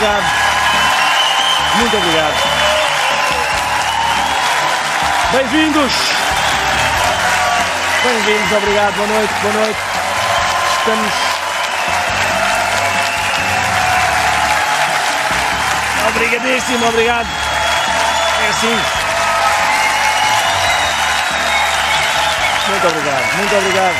Obrigado! 0.00 0.24
Muito 1.76 1.96
obrigado! 1.98 2.34
Bem-vindos! 5.32 5.92
Bem-vindos, 8.02 8.52
obrigado, 8.56 8.94
boa 8.94 9.08
noite, 9.08 9.34
boa 9.42 9.54
noite. 9.54 9.78
Estamos. 10.78 11.12
Obrigadíssimo, 16.08 16.88
obrigado. 16.88 17.28
É 18.42 18.48
assim. 18.48 18.80
Muito 22.68 22.86
obrigado, 22.86 23.36
muito 23.36 23.54
obrigado. 23.54 23.96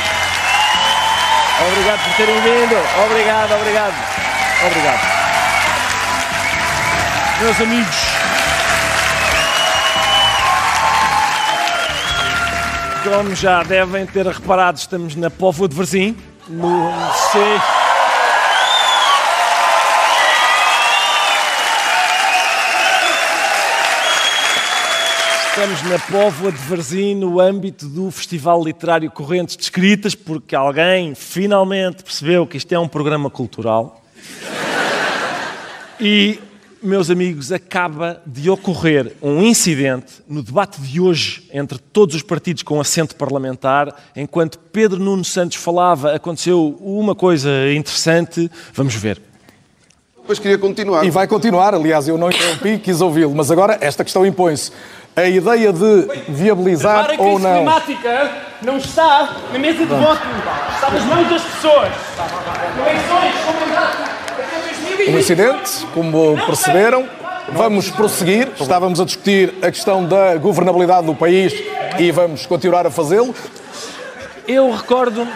Obrigado 1.67 2.03
por 2.05 2.13
terem 2.15 2.41
vindo. 2.41 3.05
Obrigado, 3.05 3.51
obrigado. 3.53 3.93
Obrigado. 4.65 5.10
Meus 7.41 7.59
amigos. 7.59 7.95
Como 13.03 13.35
já 13.35 13.63
devem 13.63 14.05
ter 14.05 14.27
reparado, 14.27 14.77
estamos 14.77 15.15
na 15.15 15.31
Póvoa 15.31 15.67
de 15.67 15.75
Varzim, 15.75 16.15
no 16.47 16.91
C. 17.31 17.39
Estamos 25.49 25.81
na 25.89 25.97
Póvoa 25.97 26.51
de 26.51 26.59
Varzim 26.59 27.15
no 27.15 27.39
âmbito 27.39 27.87
do 27.87 28.11
Festival 28.11 28.63
Literário 28.63 29.09
Correntes 29.09 29.57
de 29.57 29.63
Escritas, 29.63 30.13
porque 30.13 30.55
alguém 30.55 31.15
finalmente 31.15 32.03
percebeu 32.03 32.45
que 32.45 32.57
isto 32.57 32.71
é 32.71 32.77
um 32.77 32.87
programa 32.87 33.31
cultural. 33.31 33.99
E, 35.99 36.39
meus 36.81 37.09
amigos, 37.09 37.51
acaba 37.51 38.21
de 38.25 38.49
ocorrer 38.49 39.13
um 39.21 39.43
incidente 39.43 40.23
no 40.27 40.41
debate 40.41 40.81
de 40.81 40.99
hoje 40.99 41.47
entre 41.53 41.77
todos 41.77 42.15
os 42.15 42.23
partidos 42.23 42.63
com 42.63 42.79
assento 42.81 43.15
parlamentar. 43.15 43.93
Enquanto 44.15 44.57
Pedro 44.57 44.99
Nuno 44.99 45.23
Santos 45.23 45.57
falava, 45.57 46.15
aconteceu 46.15 46.77
uma 46.81 47.13
coisa 47.13 47.49
interessante. 47.73 48.49
Vamos 48.73 48.95
ver. 48.95 49.21
Depois 50.17 50.39
queria 50.39 50.57
continuar. 50.57 51.03
E 51.05 51.09
vai 51.09 51.27
continuar, 51.27 51.73
aliás, 51.73 52.07
eu 52.07 52.17
não 52.17 52.29
interrompi, 52.29 52.77
quis 52.79 53.01
ouvi-lo, 53.01 53.33
mas 53.35 53.51
agora 53.51 53.77
esta 53.81 54.03
questão 54.03 54.25
impõe-se. 54.25 54.71
A 55.15 55.25
ideia 55.25 55.73
de 55.73 56.07
viabilizar 56.29 57.01
Repara 57.01 57.17
que 57.17 57.21
a 57.21 57.25
ou 57.25 57.35
crise 57.35 57.43
não. 57.49 57.55
climática 57.57 58.31
não 58.61 58.77
está 58.77 59.35
na 59.51 59.59
mesa 59.59 59.79
de 59.79 59.85
voto, 59.85 60.21
está 60.73 60.89
nas 60.89 61.03
mãos 61.03 61.29
das 61.29 61.41
pessoas. 61.41 61.91
Eleições, 62.79 63.35
comunidade, 63.45 63.97
2020. 63.97 64.10
Um 65.11 65.19
incidente, 65.19 65.85
como 65.93 66.37
perceberam. 66.45 67.05
Vamos 67.49 67.89
prosseguir. 67.89 68.47
Estávamos 68.57 68.97
a 68.97 69.03
discutir 69.03 69.53
a 69.61 69.69
questão 69.69 70.05
da 70.05 70.37
governabilidade 70.37 71.05
do 71.05 71.13
país 71.13 71.53
e 71.99 72.11
vamos 72.11 72.45
continuar 72.45 72.87
a 72.87 72.89
fazê-lo. 72.89 73.35
Eu 74.47 74.71
recordo. 74.71 75.27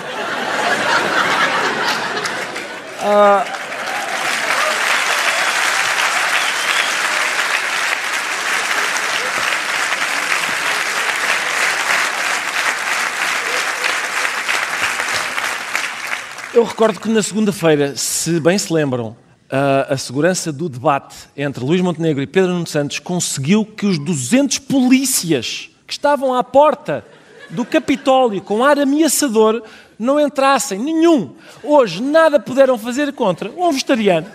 Eu 16.54 16.64
recordo 16.64 16.98
que 16.98 17.10
na 17.10 17.22
segunda-feira, 17.22 17.98
se 17.98 18.40
bem 18.40 18.58
se 18.58 18.72
lembram, 18.72 19.18
a, 19.50 19.94
a 19.94 19.98
segurança 19.98 20.52
do 20.52 20.68
debate 20.68 21.16
entre 21.36 21.64
Luís 21.64 21.82
Montenegro 21.82 22.22
e 22.22 22.28
Pedro 22.28 22.54
Nuno 22.54 22.68
Santos 22.68 23.00
conseguiu 23.00 23.66
que 23.66 23.86
os 23.86 24.00
200 24.00 24.60
polícias 24.60 25.70
que 25.86 25.94
estavam 25.94 26.34
à 26.34 26.44
porta 26.44 27.06
do 27.50 27.64
Capitólio 27.64 28.42
com 28.42 28.64
ar 28.64 28.80
ameaçador 28.80 29.64
não 30.00 30.20
entrassem. 30.20 30.80
Nenhum. 30.80 31.36
Hoje 31.64 32.02
nada 32.02 32.40
puderam 32.40 32.78
fazer 32.78 33.14
contra 33.14 33.50
um 33.50 33.72
vegetariano. 33.72 34.28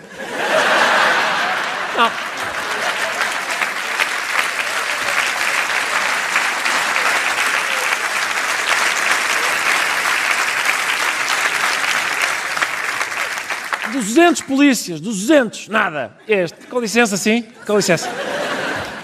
Não. 1.97 2.30
200 14.03 14.41
polícias, 14.41 14.99
200, 14.99 15.67
nada. 15.69 16.15
Este, 16.27 16.67
com 16.67 16.79
licença, 16.79 17.17
sim, 17.17 17.43
com 17.65 17.75
licença. 17.75 18.09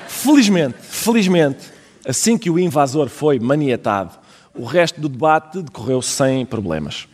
Felizmente, 0.07 0.75
felizmente, 0.81 1.71
assim 2.07 2.37
que 2.37 2.49
o 2.49 2.57
invasor 2.57 3.07
foi 3.07 3.39
maniatado, 3.39 4.17
o 4.53 4.65
resto 4.65 4.99
do 4.99 5.07
debate 5.07 5.61
decorreu 5.61 6.01
sem 6.01 6.45
problemas. 6.45 7.07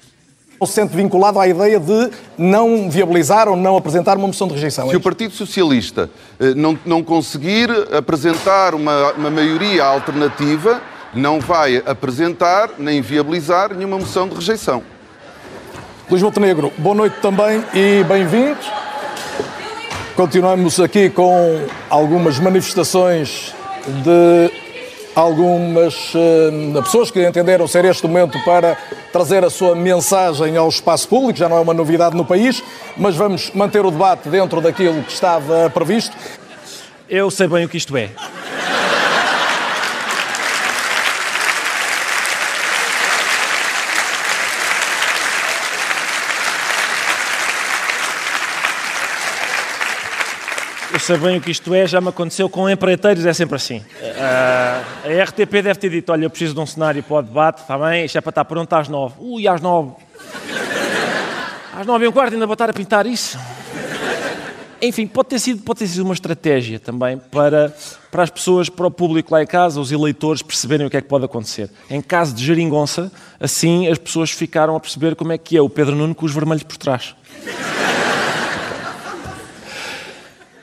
Ou 0.60 0.66
se 0.66 0.74
sente 0.74 0.96
vinculado 0.96 1.40
à 1.40 1.48
ideia 1.48 1.80
de 1.80 2.10
não 2.38 2.90
viabilizar 2.90 3.50
ou 3.50 3.56
não 3.58 3.76
apresentar 3.76 4.18
uma 4.18 4.28
moção 4.28 4.48
de 4.48 4.54
rejeição. 4.54 4.90
Se 4.90 4.96
o 4.96 5.02
Partido 5.02 5.34
Socialista 5.34 6.10
eh, 6.40 6.54
não, 6.54 6.80
não 6.86 7.04
conseguir 7.04 7.70
apresentar 7.92 8.74
uma, 8.74 9.12
uma 9.12 9.30
maioria 9.30 9.84
alternativa, 9.84 10.82
não 11.14 11.40
vai 11.40 11.84
apresentar 11.86 12.72
nem 12.78 13.02
viabilizar 13.02 13.76
nenhuma 13.76 13.98
moção 14.00 14.28
de 14.28 14.36
rejeição. 14.36 14.84
Luís 16.10 16.22
Montenegro, 16.22 16.72
boa 16.78 16.94
noite 16.94 17.16
também 17.22 17.64
e 17.74 18.04
bem-vindos. 18.04 18.70
Continuamos 20.16 20.80
aqui 20.80 21.10
com 21.10 21.66
algumas 21.90 22.38
manifestações 22.40 23.56
de 24.04 24.52
algumas 25.16 26.12
eh, 26.14 26.82
pessoas 26.82 27.10
que 27.10 27.26
entenderam 27.26 27.68
ser 27.68 27.86
este 27.86 28.06
momento 28.06 28.38
para 28.44 28.78
trazer 29.14 29.46
a 29.46 29.50
sua 29.50 29.76
mensagem 29.76 30.58
ao 30.58 30.68
espaço 30.68 31.08
público. 31.08 31.40
Já 31.40 31.48
não 31.48 31.58
é 31.58 31.62
uma 31.62 31.74
novidade 31.74 32.18
no 32.18 32.26
país, 32.26 32.62
mas 32.98 33.16
vamos 33.16 33.52
manter 33.52 33.86
o 33.86 33.90
debate 33.90 34.28
dentro 34.28 34.60
daquilo 34.60 35.02
que 35.04 35.12
estava 35.12 35.70
previsto. 35.70 36.16
Eu 37.10 37.32
sei 37.32 37.48
bem 37.48 37.64
o 37.64 37.70
que 37.70 37.78
isto 37.78 37.96
é. 37.96 38.10
Sei 51.04 51.18
bem 51.18 51.38
o 51.38 51.42
que 51.42 51.52
isto 51.52 51.74
é, 51.74 51.86
já 51.86 52.00
me 52.00 52.08
aconteceu 52.08 52.48
com 52.48 52.70
empreiteiros, 52.70 53.26
é 53.26 53.34
sempre 53.34 53.58
assim. 53.58 53.84
Ah, 54.18 54.82
a 55.04 55.24
RTP 55.26 55.52
deve 55.62 55.76
ter 55.76 55.90
dito: 55.90 56.14
olha, 56.14 56.24
eu 56.24 56.30
preciso 56.30 56.54
de 56.54 56.62
um 56.62 56.66
cenário 56.66 57.04
para 57.04 57.18
o 57.18 57.22
debate, 57.22 57.60
está 57.60 57.78
bem? 57.78 58.06
Isto 58.06 58.20
é 58.20 58.22
para 58.22 58.30
estar 58.30 58.46
pronto 58.46 58.72
às 58.72 58.88
nove. 58.88 59.16
Ui, 59.20 59.46
às 59.46 59.60
nove. 59.60 59.92
Às 61.78 61.86
nove 61.86 62.06
e 62.06 62.08
um 62.08 62.12
quarto 62.14 62.32
ainda 62.32 62.46
vou 62.46 62.54
estar 62.54 62.70
a 62.70 62.74
pintar 62.74 63.06
isso. 63.06 63.38
Enfim, 64.82 65.06
pode 65.06 65.28
ter 65.28 65.40
sido, 65.40 65.62
pode 65.62 65.80
ter 65.80 65.88
sido 65.88 66.06
uma 66.06 66.14
estratégia 66.14 66.80
também 66.80 67.18
para, 67.18 67.76
para 68.10 68.24
as 68.24 68.30
pessoas, 68.30 68.70
para 68.70 68.88
o 68.88 68.92
público 68.92 69.34
lá 69.34 69.44
em 69.44 69.46
casa, 69.46 69.82
os 69.82 69.92
eleitores 69.92 70.42
perceberem 70.42 70.88
o 70.88 70.90
que 70.90 70.96
é 70.96 71.02
que 71.02 71.10
pode 71.10 71.26
acontecer. 71.26 71.70
Em 71.90 72.02
caso 72.02 72.34
de 72.34 72.46
geringonça, 72.46 73.12
assim 73.42 73.90
as 73.90 73.98
pessoas 73.98 74.32
ficaram 74.32 74.74
a 74.74 74.80
perceber 74.80 75.18
como 75.18 75.34
é 75.34 75.38
que 75.38 75.58
é 75.58 75.62
o 75.62 75.70
Pedro 75.70 75.98
Nuno 75.98 76.16
com 76.16 76.26
os 76.26 76.34
vermelhos 76.34 76.64
por 76.64 76.78
trás. 76.78 77.14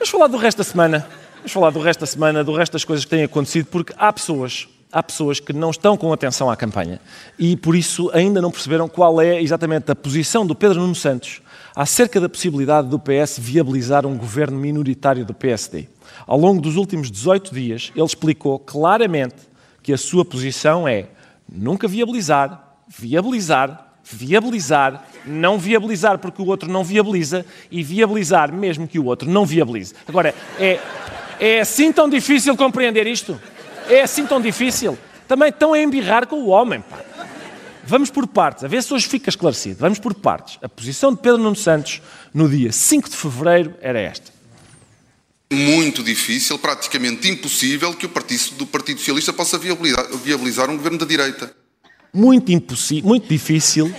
Vamos 0.00 0.12
falar 0.12 0.29
do 0.29 0.38
resto 0.38 0.56
da 0.56 0.64
semana. 0.64 1.06
Vamos 1.37 1.52
falar 1.52 1.69
do 1.69 1.79
resto 1.79 2.00
da 2.00 2.06
semana, 2.06 2.43
do 2.43 2.55
resto 2.55 2.73
das 2.73 2.85
coisas 2.85 3.05
que 3.05 3.11
têm 3.11 3.23
acontecido, 3.23 3.67
porque 3.67 3.93
há 3.99 4.11
pessoas, 4.11 4.67
há 4.91 5.02
pessoas 5.02 5.41
que 5.41 5.52
não 5.52 5.69
estão 5.69 5.94
com 5.94 6.11
atenção 6.11 6.50
à 6.50 6.56
campanha 6.56 6.99
e 7.38 7.55
por 7.55 7.76
isso 7.76 8.11
ainda 8.14 8.41
não 8.41 8.50
perceberam 8.50 8.88
qual 8.88 9.20
é 9.20 9.43
exatamente 9.43 9.91
a 9.91 9.94
posição 9.94 10.47
do 10.47 10.55
Pedro 10.55 10.81
Nuno 10.81 10.94
Santos 10.94 11.43
acerca 11.76 12.19
da 12.19 12.31
possibilidade 12.31 12.88
do 12.88 12.99
PS 12.99 13.38
viabilizar 13.38 14.06
um 14.06 14.17
governo 14.17 14.58
minoritário 14.58 15.23
do 15.23 15.35
PSD. 15.35 15.87
Ao 16.26 16.38
longo 16.38 16.62
dos 16.62 16.76
últimos 16.76 17.11
18 17.11 17.55
dias, 17.55 17.93
ele 17.94 18.06
explicou 18.06 18.58
claramente 18.58 19.37
que 19.82 19.93
a 19.93 19.99
sua 19.99 20.25
posição 20.25 20.88
é 20.88 21.08
nunca 21.47 21.87
viabilizar, 21.87 22.79
viabilizar, 22.88 23.90
viabilizar, 24.17 25.07
não 25.25 25.59
viabilizar 25.59 26.19
porque 26.19 26.43
o 26.43 26.47
outro 26.47 26.71
não 26.71 26.85
viabiliza 26.85 27.45
e 27.71 27.83
viabilizar 27.83 28.53
mesmo 28.53 28.87
que 28.87 28.99
o 28.99 29.05
outro 29.05 29.29
não 29.29 29.47
viabilize. 29.47 29.95
Agora, 30.07 30.35
é, 30.59 30.81
é 31.39 31.61
assim 31.61 31.93
tão 31.93 32.09
difícil 32.09 32.57
compreender 32.57 33.07
isto? 33.07 33.41
É 33.89 34.03
assim 34.03 34.27
tão 34.27 34.41
difícil? 34.41 34.99
Também 35.27 35.49
estão 35.49 35.73
a 35.73 35.81
embirrar 35.81 36.27
com 36.27 36.37
o 36.37 36.49
homem, 36.49 36.81
pá. 36.81 36.99
Vamos 37.85 38.11
por 38.11 38.27
partes, 38.27 38.62
a 38.62 38.69
ver 38.69 38.83
se 38.83 38.95
hoje 38.95 39.09
fica 39.09 39.31
esclarecido. 39.31 39.81
Vamos 39.81 39.99
por 39.99 40.15
partes. 40.15 40.59
A 40.62 40.69
posição 40.69 41.12
de 41.12 41.21
Pedro 41.21 41.39
Nuno 41.39 41.57
Santos 41.57 42.01
no 42.33 42.49
dia 42.49 42.71
5 42.71 43.11
de 43.11 43.17
fevereiro 43.17 43.75
era 43.81 43.99
esta. 43.99 44.31
Muito 45.53 46.03
difícil, 46.05 46.57
praticamente 46.59 47.29
impossível, 47.29 47.93
que 47.95 48.07
o 48.07 48.09
Partido, 48.09 48.55
do 48.55 48.67
Partido 48.67 48.99
Socialista 48.99 49.33
possa 49.33 49.59
viabilizar, 49.59 50.07
viabilizar 50.19 50.71
um 50.71 50.77
governo 50.77 50.99
da 50.99 51.05
direita. 51.05 51.53
Muito, 52.12 52.51
muito 53.05 53.29
difícil, 53.29 53.93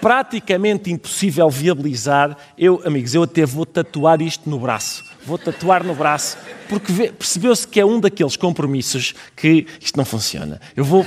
praticamente 0.00 0.90
impossível 0.90 1.50
viabilizar. 1.50 2.36
Eu, 2.56 2.80
amigos, 2.84 3.14
eu 3.14 3.24
até 3.24 3.44
vou 3.44 3.66
tatuar 3.66 4.22
isto 4.22 4.48
no 4.48 4.58
braço. 4.58 5.04
Vou 5.26 5.36
tatuar 5.36 5.84
no 5.84 5.94
braço, 5.94 6.38
porque 6.68 7.10
percebeu-se 7.10 7.66
que 7.66 7.80
é 7.80 7.84
um 7.84 8.00
daqueles 8.00 8.36
compromissos 8.36 9.14
que 9.36 9.66
isto 9.80 9.96
não 9.96 10.04
funciona. 10.04 10.60
Eu 10.76 10.84
vou. 10.84 11.04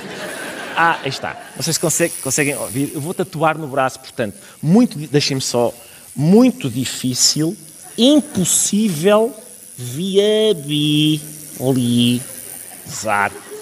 Ah, 0.76 1.00
aí 1.04 1.10
está. 1.10 1.42
Não 1.56 1.64
sei 1.64 1.74
se 1.74 1.80
consegue, 1.80 2.14
conseguem 2.22 2.56
ouvir. 2.56 2.92
Eu 2.94 3.02
vou 3.02 3.14
tatuar 3.14 3.58
no 3.58 3.68
braço, 3.68 4.00
portanto, 4.00 4.36
muito, 4.62 4.98
deixem-me 4.98 5.42
só, 5.42 5.74
muito 6.16 6.70
difícil, 6.70 7.58
impossível 7.98 9.34
viabilizar. 9.78 11.22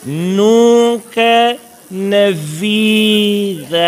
Nunca 0.04 1.60
na 1.92 2.32
vida. 2.32 3.80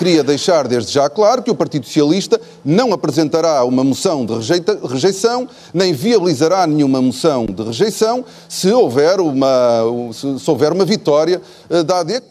Queria 0.00 0.24
deixar 0.24 0.66
desde 0.66 0.94
já 0.94 1.10
claro 1.10 1.42
que 1.42 1.50
o 1.50 1.54
Partido 1.54 1.84
Socialista 1.84 2.40
não 2.64 2.90
apresentará 2.94 3.62
uma 3.66 3.84
moção 3.84 4.24
de 4.24 4.32
rejeita, 4.32 4.80
rejeição, 4.88 5.46
nem 5.74 5.92
viabilizará 5.92 6.66
nenhuma 6.66 7.02
moção 7.02 7.44
de 7.44 7.62
rejeição 7.62 8.24
se 8.48 8.72
houver 8.72 9.20
uma, 9.20 9.82
se, 10.14 10.38
se 10.38 10.50
houver 10.50 10.72
uma 10.72 10.86
vitória 10.86 11.42
uh, 11.68 11.84
da 11.84 11.98
AD. 11.98 12.22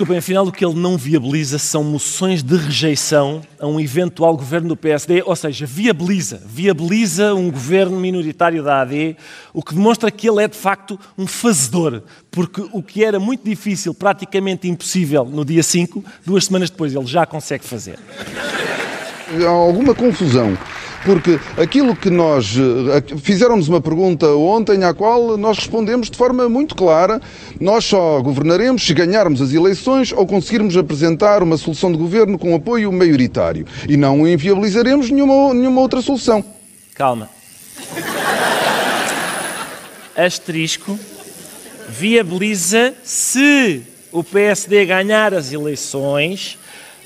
Desculpem, 0.00 0.16
afinal 0.16 0.46
o 0.46 0.50
que 0.50 0.64
ele 0.64 0.80
não 0.80 0.96
viabiliza 0.96 1.58
são 1.58 1.84
moções 1.84 2.42
de 2.42 2.56
rejeição 2.56 3.42
a 3.58 3.66
um 3.66 3.78
eventual 3.78 4.34
governo 4.34 4.68
do 4.68 4.76
PSD, 4.76 5.22
ou 5.26 5.36
seja, 5.36 5.66
viabiliza, 5.66 6.40
viabiliza 6.46 7.34
um 7.34 7.50
governo 7.50 8.00
minoritário 8.00 8.62
da 8.62 8.80
AD, 8.80 9.14
o 9.52 9.62
que 9.62 9.74
demonstra 9.74 10.10
que 10.10 10.26
ele 10.26 10.42
é 10.42 10.48
de 10.48 10.56
facto 10.56 10.98
um 11.18 11.26
fazedor, 11.26 12.02
porque 12.30 12.66
o 12.72 12.82
que 12.82 13.04
era 13.04 13.20
muito 13.20 13.44
difícil, 13.44 13.92
praticamente 13.92 14.66
impossível 14.66 15.26
no 15.26 15.44
dia 15.44 15.62
5, 15.62 16.02
duas 16.24 16.46
semanas 16.46 16.70
depois 16.70 16.94
ele 16.94 17.06
já 17.06 17.26
consegue 17.26 17.66
fazer. 17.66 17.98
Há 19.38 19.50
alguma 19.50 19.94
confusão 19.94 20.56
porque 21.04 21.38
aquilo 21.56 21.96
que 21.96 22.10
nós. 22.10 22.56
Eh, 22.56 23.16
fizeram-nos 23.18 23.68
uma 23.68 23.80
pergunta 23.80 24.26
ontem, 24.28 24.84
à 24.84 24.92
qual 24.92 25.36
nós 25.36 25.58
respondemos 25.58 26.10
de 26.10 26.16
forma 26.16 26.48
muito 26.48 26.74
clara: 26.74 27.20
nós 27.60 27.84
só 27.84 28.20
governaremos 28.20 28.86
se 28.86 28.94
ganharmos 28.94 29.40
as 29.40 29.52
eleições 29.52 30.12
ou 30.12 30.26
conseguirmos 30.26 30.76
apresentar 30.76 31.42
uma 31.42 31.56
solução 31.56 31.90
de 31.90 31.98
governo 31.98 32.38
com 32.38 32.54
apoio 32.54 32.92
maioritário. 32.92 33.66
E 33.88 33.96
não 33.96 34.26
inviabilizaremos 34.26 35.10
nenhuma, 35.10 35.54
nenhuma 35.54 35.80
outra 35.80 36.02
solução. 36.02 36.44
Calma. 36.94 37.28
Asterisco 40.16 40.98
viabiliza 41.88 42.94
se 43.02 43.82
o 44.12 44.22
PSD 44.22 44.84
ganhar 44.84 45.32
as 45.32 45.52
eleições 45.52 46.58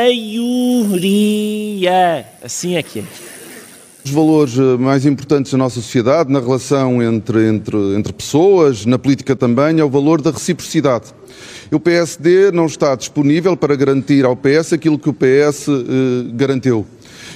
Assim 2.41 2.75
é 2.75 2.83
que 2.83 2.99
é. 2.99 3.03
Os 4.03 4.11
valores 4.11 4.57
eh, 4.57 4.77
mais 4.77 5.05
importantes 5.05 5.51
da 5.51 5.57
nossa 5.57 5.75
sociedade, 5.75 6.31
na 6.31 6.39
relação 6.39 7.03
entre, 7.03 7.47
entre, 7.47 7.77
entre 7.95 8.13
pessoas, 8.13 8.85
na 8.85 8.97
política 8.97 9.35
também, 9.35 9.79
é 9.79 9.83
o 9.83 9.89
valor 9.89 10.21
da 10.21 10.31
reciprocidade. 10.31 11.07
O 11.71 11.79
PSD 11.79 12.51
não 12.51 12.65
está 12.65 12.95
disponível 12.95 13.55
para 13.57 13.75
garantir 13.75 14.25
ao 14.25 14.35
PS 14.35 14.73
aquilo 14.73 14.97
que 14.97 15.09
o 15.09 15.13
PS 15.13 15.67
eh. 15.67 16.83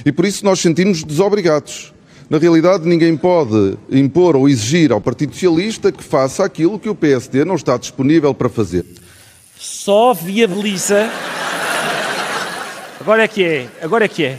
E 0.04 0.10
por 0.10 0.24
isso 0.24 0.44
nós 0.44 0.58
sentimos 0.58 1.04
desobrigados. 1.04 1.92
Na 2.30 2.38
realidade, 2.38 2.88
ninguém 2.88 3.14
pode 3.16 3.76
impor 3.90 4.34
ou 4.34 4.48
exigir 4.48 4.90
ao 4.90 5.00
Partido 5.00 5.34
Socialista 5.34 5.92
que 5.92 6.02
faça 6.02 6.44
aquilo 6.44 6.78
que 6.78 6.88
o 6.88 6.94
PSD 6.94 7.44
não 7.44 7.54
está 7.54 7.76
disponível 7.76 8.32
para 8.32 8.48
fazer 8.48 8.84
só 9.84 10.14
viabiliza. 10.14 11.10
Agora 12.98 13.24
é 13.24 13.28
que 13.28 13.44
é, 13.44 13.68
agora 13.82 14.06
é 14.06 14.08
que 14.08 14.24
é. 14.24 14.38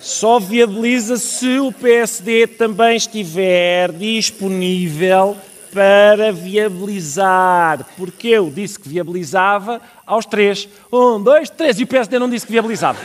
Só 0.00 0.40
viabiliza 0.40 1.18
se 1.18 1.60
o 1.60 1.70
PSD 1.70 2.48
também 2.48 2.96
estiver 2.96 3.92
disponível 3.92 5.36
para 5.72 6.32
viabilizar. 6.32 7.86
Porque 7.96 8.26
eu 8.26 8.50
disse 8.50 8.76
que 8.76 8.88
viabilizava 8.88 9.80
aos 10.04 10.26
três. 10.26 10.68
Um, 10.92 11.22
dois, 11.22 11.48
três. 11.48 11.78
E 11.78 11.84
o 11.84 11.86
PSD 11.86 12.18
não 12.18 12.28
disse 12.28 12.44
que 12.44 12.50
viabilizava. 12.50 12.98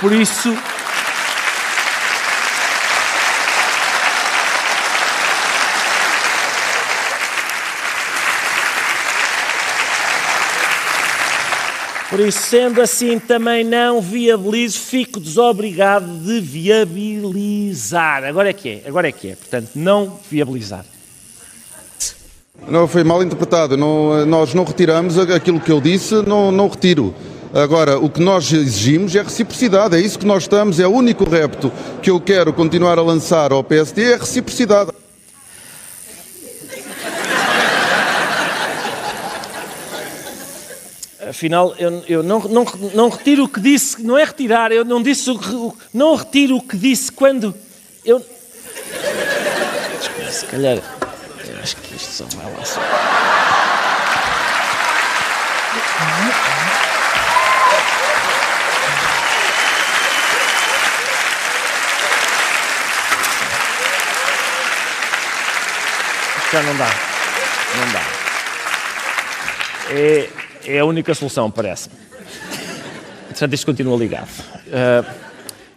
Por 0.00 0.10
isso, 0.10 0.52
Por 12.16 12.26
isso, 12.26 12.46
sendo 12.48 12.80
assim, 12.80 13.18
também 13.18 13.62
não 13.62 14.00
viabilizo, 14.00 14.78
fico 14.78 15.20
desobrigado 15.20 16.06
de 16.06 16.40
viabilizar. 16.40 18.24
Agora 18.24 18.48
é 18.48 18.54
que 18.54 18.70
é, 18.70 18.88
agora 18.88 19.06
é 19.06 19.12
que 19.12 19.28
é. 19.28 19.36
Portanto, 19.36 19.68
não 19.74 20.18
viabilizar. 20.30 20.86
Não, 22.66 22.88
foi 22.88 23.04
mal 23.04 23.22
interpretado. 23.22 23.76
Não, 23.76 24.24
nós 24.24 24.54
não 24.54 24.64
retiramos 24.64 25.18
aquilo 25.18 25.60
que 25.60 25.70
eu 25.70 25.78
disse, 25.78 26.14
não, 26.26 26.50
não 26.50 26.68
retiro. 26.68 27.14
Agora, 27.52 27.98
o 27.98 28.08
que 28.08 28.22
nós 28.22 28.50
exigimos 28.50 29.14
é 29.14 29.20
reciprocidade. 29.20 29.94
É 29.94 30.00
isso 30.00 30.18
que 30.18 30.24
nós 30.24 30.44
estamos. 30.44 30.80
É 30.80 30.86
o 30.86 30.92
único 30.92 31.28
repto 31.28 31.70
que 32.00 32.08
eu 32.08 32.18
quero 32.18 32.50
continuar 32.50 32.98
a 32.98 33.02
lançar 33.02 33.52
ao 33.52 33.62
PSD, 33.62 34.12
é 34.12 34.16
reciprocidade. 34.16 34.90
Afinal, 41.36 41.74
eu, 41.78 42.02
eu 42.08 42.22
não, 42.22 42.40
não, 42.40 42.64
não 42.94 43.08
retiro 43.10 43.44
o 43.44 43.48
que 43.48 43.60
disse, 43.60 44.02
não 44.02 44.16
é 44.16 44.24
retirar, 44.24 44.72
eu 44.72 44.86
não 44.86 45.02
disse 45.02 45.30
o 45.30 45.38
que, 45.38 45.78
não 45.92 46.14
retiro 46.14 46.56
o 46.56 46.62
que 46.62 46.78
disse 46.78 47.12
quando 47.12 47.54
eu. 48.06 48.24
Se 50.30 50.46
calhar, 50.46 50.78
eu 50.78 51.58
acho 51.62 51.76
que 51.76 51.94
isto 51.94 52.10
só 52.10 52.24
vai. 52.24 52.46
Já 66.50 66.62
não 66.62 66.76
dá. 66.76 66.88
Não 67.76 67.92
dá. 67.92 68.02
É, 69.90 70.45
é 70.66 70.80
a 70.80 70.84
única 70.84 71.14
solução, 71.14 71.50
parece. 71.50 71.88
Portanto, 73.28 73.54
isto 73.54 73.66
continua 73.66 73.96
ligado. 73.96 74.28
Uh, 74.66 75.06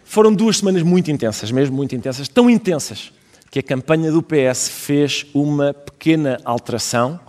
foram 0.04 0.34
duas 0.34 0.58
semanas 0.58 0.82
muito 0.82 1.12
intensas, 1.12 1.52
mesmo 1.52 1.76
muito 1.76 1.96
intensas, 1.96 2.28
tão 2.28 2.50
intensas 2.50 3.12
que 3.52 3.60
a 3.60 3.64
campanha 3.64 4.12
do 4.12 4.22
PS 4.22 4.70
fez 4.70 5.26
uma 5.34 5.74
pequena 5.74 6.40
alteração. 6.46 7.20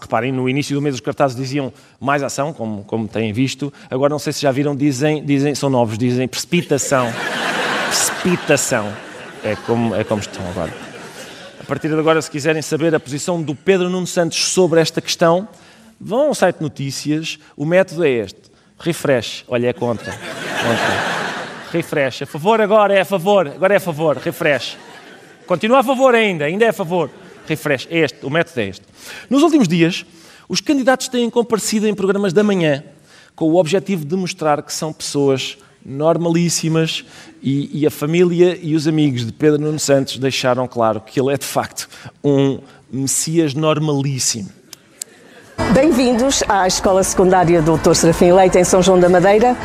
Reparem, 0.00 0.30
no 0.30 0.48
início 0.48 0.74
do 0.74 0.82
mês 0.82 0.94
os 0.94 1.00
cartazes 1.00 1.36
diziam 1.36 1.72
mais 1.98 2.22
ação, 2.22 2.52
como, 2.52 2.84
como 2.84 3.08
têm 3.08 3.32
visto. 3.32 3.72
Agora 3.90 4.10
não 4.10 4.18
sei 4.18 4.32
se 4.32 4.42
já 4.42 4.52
viram, 4.52 4.76
dizem, 4.76 5.24
dizem 5.24 5.54
são 5.54 5.70
novos, 5.70 5.96
dizem 5.96 6.28
precipitação. 6.28 7.10
precipitação. 7.88 8.92
É 9.42 9.56
como, 9.66 9.94
é 9.94 10.04
como 10.04 10.20
estão 10.20 10.46
agora. 10.50 10.72
A 11.58 11.64
partir 11.64 11.88
de 11.88 11.94
agora, 11.94 12.20
se 12.20 12.30
quiserem 12.30 12.60
saber 12.60 12.94
a 12.94 13.00
posição 13.00 13.42
do 13.42 13.54
Pedro 13.54 13.88
Nuno 13.88 14.06
Santos 14.06 14.44
sobre 14.44 14.80
esta 14.80 15.00
questão, 15.00 15.48
vão 16.02 16.28
ao 16.28 16.34
site 16.34 16.56
de 16.56 16.62
notícias. 16.62 17.38
O 17.56 17.64
método 17.64 18.04
é 18.04 18.10
este: 18.10 18.40
refresh. 18.78 19.44
Olha, 19.48 19.68
é 19.68 19.72
contra. 19.72 20.12
contra. 20.12 21.22
Refresh. 21.72 22.22
A 22.22 22.26
favor 22.26 22.60
agora 22.60 22.94
é 22.94 23.00
a 23.00 23.04
favor. 23.04 23.46
Agora 23.46 23.74
é 23.74 23.76
a 23.76 23.80
favor. 23.80 24.16
Refresh. 24.16 24.76
Continua 25.46 25.78
a 25.78 25.82
favor 25.82 26.14
ainda. 26.14 26.44
Ainda 26.44 26.64
é 26.64 26.68
a 26.68 26.72
favor. 26.72 27.10
Refresh. 27.46 27.86
É 27.90 27.98
este. 27.98 28.26
O 28.26 28.30
método 28.30 28.60
é 28.60 28.68
este. 28.68 28.84
Nos 29.30 29.42
últimos 29.42 29.68
dias, 29.68 30.04
os 30.48 30.60
candidatos 30.60 31.08
têm 31.08 31.30
comparecido 31.30 31.86
em 31.86 31.94
programas 31.94 32.32
da 32.32 32.42
manhã 32.42 32.82
com 33.34 33.46
o 33.46 33.56
objetivo 33.56 34.04
de 34.04 34.14
mostrar 34.16 34.62
que 34.62 34.72
são 34.72 34.92
pessoas 34.92 35.56
normalíssimas 35.84 37.04
e, 37.42 37.80
e, 37.80 37.86
a 37.86 37.90
família 37.90 38.56
e 38.62 38.74
os 38.74 38.86
amigos 38.86 39.26
de 39.26 39.32
Pedro 39.32 39.60
Nuno 39.60 39.78
Santos 39.78 40.18
deixaram 40.18 40.68
claro 40.68 41.00
que 41.00 41.18
ele 41.18 41.32
é 41.32 41.36
de 41.36 41.44
facto 41.44 41.88
um 42.22 42.60
Messias 42.92 43.54
normalíssimo. 43.54 44.50
Bem-vindos 45.72 46.44
à 46.50 46.66
Escola 46.66 47.02
Secundária 47.02 47.62
Dr. 47.62 47.94
Serafim 47.94 48.30
Leite 48.30 48.58
em 48.58 48.64
São 48.64 48.82
João 48.82 49.00
da 49.00 49.08
Madeira, 49.08 49.56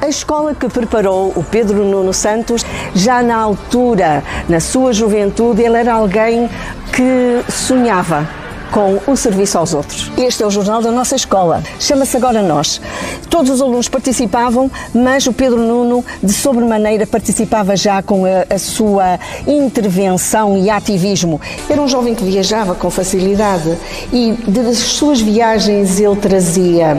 a 0.00 0.08
escola 0.08 0.54
que 0.54 0.66
preparou 0.70 1.34
o 1.36 1.44
Pedro 1.44 1.84
Nuno 1.84 2.14
Santos. 2.14 2.64
Já 2.94 3.22
na 3.22 3.36
altura, 3.36 4.24
na 4.48 4.58
sua 4.58 4.94
juventude, 4.94 5.60
ele 5.62 5.76
era 5.76 5.92
alguém 5.92 6.48
que 6.94 7.44
sonhava 7.52 8.26
com 8.70 9.00
o 9.06 9.16
serviço 9.16 9.58
aos 9.58 9.74
outros. 9.74 10.10
Este 10.16 10.42
é 10.42 10.46
o 10.46 10.50
jornal 10.50 10.80
da 10.82 10.90
nossa 10.90 11.16
escola. 11.16 11.62
Chama-se 11.78 12.16
Agora 12.16 12.42
Nós. 12.42 12.80
Todos 13.28 13.50
os 13.50 13.60
alunos 13.60 13.88
participavam, 13.88 14.70
mas 14.94 15.26
o 15.26 15.32
Pedro 15.32 15.58
Nuno, 15.58 16.04
de 16.22 16.32
sobremaneira, 16.32 17.06
participava 17.06 17.76
já 17.76 18.02
com 18.02 18.24
a, 18.24 18.54
a 18.54 18.58
sua 18.58 19.18
intervenção 19.46 20.56
e 20.56 20.70
ativismo. 20.70 21.40
Era 21.68 21.80
um 21.80 21.88
jovem 21.88 22.14
que 22.14 22.24
viajava 22.24 22.74
com 22.74 22.90
facilidade 22.90 23.76
e 24.12 24.32
das 24.46 24.78
suas 24.78 25.20
viagens 25.20 25.98
ele 26.00 26.16
trazia 26.16 26.96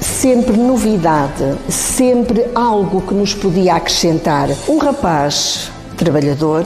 sempre 0.00 0.56
novidade, 0.56 1.56
sempre 1.68 2.46
algo 2.54 3.00
que 3.02 3.14
nos 3.14 3.34
podia 3.34 3.74
acrescentar. 3.74 4.48
Um 4.68 4.78
rapaz 4.78 5.70
trabalhador, 5.96 6.64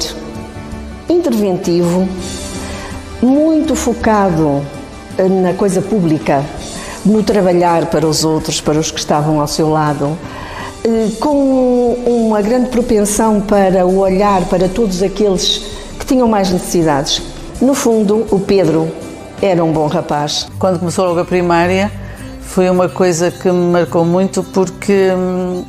interventivo, 1.08 2.08
muito 3.22 3.74
focado 3.74 4.62
na 5.42 5.54
coisa 5.54 5.80
pública, 5.80 6.44
no 7.04 7.22
trabalhar 7.22 7.86
para 7.86 8.06
os 8.06 8.24
outros, 8.24 8.60
para 8.60 8.78
os 8.78 8.90
que 8.90 8.98
estavam 8.98 9.40
ao 9.40 9.46
seu 9.46 9.70
lado, 9.70 10.16
eh, 10.84 11.08
com 11.20 11.94
uma 12.06 12.42
grande 12.42 12.68
propensão 12.68 13.40
para 13.40 13.86
o 13.86 13.98
olhar 13.98 14.44
para 14.46 14.68
todos 14.68 15.02
aqueles 15.02 15.62
que 15.98 16.06
tinham 16.06 16.28
mais 16.28 16.50
necessidades. 16.50 17.22
No 17.60 17.74
fundo, 17.74 18.26
o 18.30 18.38
Pedro 18.38 18.90
era 19.40 19.64
um 19.64 19.72
bom 19.72 19.86
rapaz. 19.86 20.46
Quando 20.58 20.78
começou 20.78 21.06
logo 21.06 21.20
a 21.20 21.24
primária, 21.24 21.90
foi 22.42 22.68
uma 22.68 22.88
coisa 22.88 23.30
que 23.30 23.50
me 23.50 23.72
marcou 23.72 24.04
muito 24.04 24.42
porque 24.42 25.10
hum, 25.16 25.64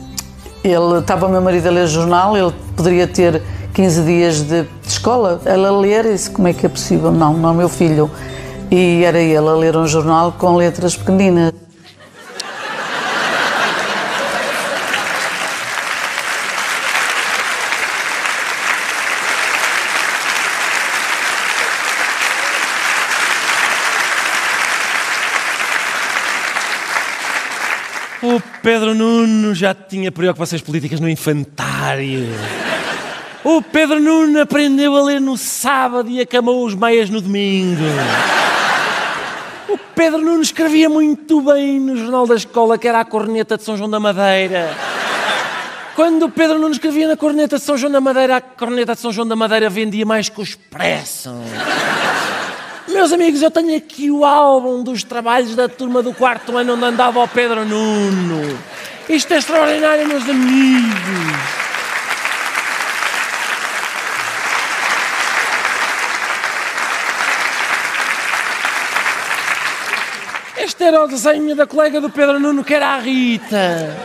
ele 0.64 1.00
estava 1.00 1.28
o 1.28 1.30
meu 1.30 1.42
marido 1.42 1.68
a 1.68 1.72
ler 1.72 1.88
jornal, 1.88 2.36
ele 2.38 2.54
poderia 2.76 3.08
ter 3.08 3.42
15 3.78 4.02
dias 4.06 4.42
de, 4.42 4.64
de 4.64 4.88
escola, 4.88 5.40
ela 5.46 5.70
ler, 5.70 6.04
e 6.08 6.14
disse, 6.14 6.32
como 6.32 6.48
é 6.48 6.54
que 6.54 6.66
é 6.66 6.70
possível? 6.70 7.12
Não, 7.12 7.38
não, 7.38 7.54
meu 7.54 7.70
filho. 7.70 8.10
E 8.72 9.04
era 9.04 9.20
ele 9.20 9.38
a 9.38 9.54
ler 9.54 9.78
um 9.78 9.86
jornal 9.86 10.32
com 10.32 10.56
letras 10.56 10.96
pequeninas. 10.96 11.54
O 28.24 28.42
Pedro 28.64 28.96
Nuno 28.96 29.54
já 29.54 29.76
tinha 29.76 30.12
preocupações 30.12 30.64
políticas 30.64 31.00
no 31.00 31.08
infantário. 31.08 32.26
O 33.50 33.62
Pedro 33.62 33.98
Nuno 34.02 34.42
aprendeu 34.42 34.94
a 34.98 35.04
ler 35.04 35.22
no 35.22 35.38
sábado 35.38 36.10
e 36.10 36.20
acamou 36.20 36.66
os 36.66 36.76
meias 36.76 37.10
no 37.10 37.22
domingo. 37.22 37.82
O 39.70 39.78
Pedro 39.96 40.20
Nuno 40.20 40.42
escrevia 40.42 40.90
muito 40.90 41.40
bem 41.40 41.80
no 41.80 41.96
jornal 41.96 42.28
da 42.28 42.36
escola, 42.36 42.78
que 42.78 42.90
era 42.90 43.00
a 43.00 43.06
Corneta 43.06 43.56
de 43.56 43.64
São 43.64 43.78
João 43.78 43.90
da 43.90 44.02
Madeira. 44.02 44.70
Quando 45.96 46.24
o 46.24 46.30
Pedro 46.30 46.60
Nuno 46.60 46.74
escrevia 46.74 47.08
na 47.08 47.16
Corneta 47.16 47.58
de 47.58 47.64
São 47.64 47.78
João 47.78 47.90
da 47.90 48.02
Madeira, 48.02 48.36
a 48.36 48.42
Corneta 48.42 48.96
de 48.96 49.00
São 49.00 49.14
João 49.14 49.26
da 49.26 49.36
Madeira 49.38 49.70
vendia 49.70 50.06
mais 50.06 50.28
que 50.28 50.42
o 50.42 50.44
Expresso. 50.44 51.34
Meus 52.90 53.14
amigos, 53.14 53.42
eu 53.42 53.50
tenho 53.50 53.78
aqui 53.78 54.12
o 54.12 54.26
álbum 54.26 54.84
dos 54.84 55.06
trabalhos 55.06 55.56
da 55.56 55.70
turma 55.70 56.04
do 56.04 56.14
quarto 56.14 56.58
ano 56.58 56.74
onde 56.74 56.84
andava 56.84 57.24
o 57.24 57.28
Pedro 57.30 57.64
Nuno. 57.64 58.60
Isto 59.08 59.36
é 59.36 59.38
extraordinário, 59.38 60.06
meus 60.06 60.28
amigos. 60.28 61.67
Este 70.68 70.84
era 70.84 71.02
o 71.02 71.08
desenho 71.08 71.56
da 71.56 71.66
colega 71.66 72.02
do 72.02 72.10
Pedro 72.10 72.42
Nuno, 72.42 72.62
que 72.62 72.74
era 72.74 72.96
a 72.96 73.00
Rita. 73.00 73.96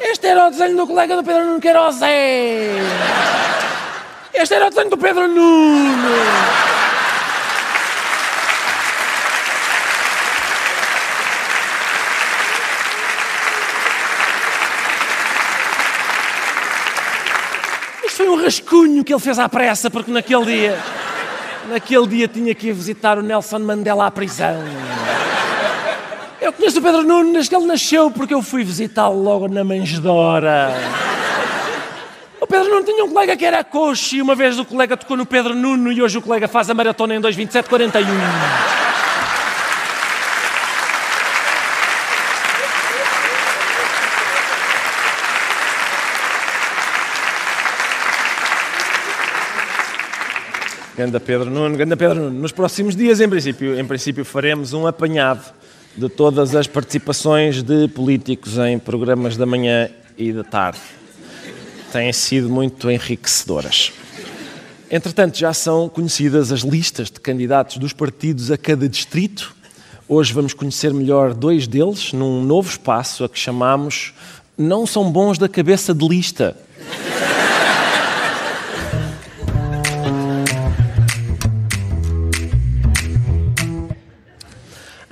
Este 0.00 0.28
era 0.28 0.46
o 0.46 0.50
desenho 0.50 0.76
do 0.76 0.86
colega 0.86 1.16
do 1.16 1.24
Pedro 1.24 1.44
Nuno, 1.44 1.60
que 1.60 1.66
era 1.66 1.88
o 1.88 1.90
Zé. 1.90 2.70
Este 4.32 4.54
era 4.54 4.66
o 4.66 4.70
desenho 4.70 4.90
do 4.90 4.96
Pedro 4.96 5.26
Nuno. 5.26 6.14
Isto 18.04 18.16
foi 18.18 18.28
um 18.28 18.40
rascunho 18.40 19.02
que 19.02 19.12
ele 19.12 19.20
fez 19.20 19.36
à 19.36 19.48
pressa, 19.48 19.90
porque 19.90 20.12
naquele 20.12 20.44
dia, 20.44 20.78
naquele 21.68 22.06
dia 22.06 22.28
tinha 22.28 22.54
que 22.54 22.68
ir 22.68 22.72
visitar 22.72 23.18
o 23.18 23.22
Nelson 23.22 23.58
Mandela 23.58 24.06
à 24.06 24.10
prisão. 24.12 24.62
Conheço 26.56 26.78
o 26.78 26.82
Pedro 26.82 27.02
Nuno 27.02 27.32
desde 27.32 27.50
que 27.50 27.56
ele 27.56 27.66
nasceu, 27.66 28.10
porque 28.10 28.32
eu 28.32 28.42
fui 28.42 28.64
visitá-lo 28.64 29.22
logo 29.22 29.46
na 29.46 29.62
manjedora. 29.62 30.74
O 32.40 32.46
Pedro 32.46 32.70
Nuno 32.70 32.84
tinha 32.84 33.04
um 33.04 33.10
colega 33.10 33.36
que 33.36 33.44
era 33.44 33.62
coxo 33.62 34.16
e 34.16 34.22
uma 34.22 34.34
vez 34.34 34.58
o 34.58 34.64
colega 34.64 34.96
tocou 34.96 35.16
no 35.16 35.26
Pedro 35.26 35.54
Nuno 35.54 35.92
e 35.92 36.00
hoje 36.00 36.16
o 36.16 36.22
colega 36.22 36.48
faz 36.48 36.70
a 36.70 36.74
maratona 36.74 37.14
em 37.14 37.20
2.27.41. 37.20 38.04
Ganda 50.96 51.20
Pedro 51.20 51.50
Nuno, 51.50 51.76
Ganda 51.76 51.96
Pedro 51.96 52.22
Nuno. 52.22 52.40
Nos 52.40 52.52
próximos 52.52 52.96
dias, 52.96 53.20
em 53.20 53.28
princípio, 53.28 53.78
em 53.78 53.84
princípio, 53.84 54.24
faremos 54.24 54.72
um 54.72 54.86
apanhado 54.86 55.44
de 55.96 56.10
todas 56.10 56.54
as 56.54 56.66
participações 56.66 57.62
de 57.62 57.88
políticos 57.88 58.58
em 58.58 58.78
programas 58.78 59.36
da 59.36 59.46
manhã 59.46 59.88
e 60.18 60.30
da 60.30 60.44
tarde. 60.44 60.78
Têm 61.90 62.12
sido 62.12 62.50
muito 62.50 62.90
enriquecedoras. 62.90 63.92
Entretanto, 64.90 65.38
já 65.38 65.54
são 65.54 65.88
conhecidas 65.88 66.52
as 66.52 66.60
listas 66.60 67.10
de 67.10 67.18
candidatos 67.18 67.78
dos 67.78 67.94
partidos 67.94 68.50
a 68.50 68.58
cada 68.58 68.86
distrito. 68.88 69.56
Hoje 70.06 70.32
vamos 70.34 70.52
conhecer 70.52 70.92
melhor 70.92 71.32
dois 71.32 71.66
deles 71.66 72.12
num 72.12 72.44
novo 72.44 72.68
espaço 72.68 73.24
a 73.24 73.28
que 73.28 73.38
chamamos 73.38 74.12
Não 74.56 74.86
São 74.86 75.10
Bons 75.10 75.38
da 75.38 75.48
Cabeça 75.48 75.94
de 75.94 76.06
Lista. 76.06 76.56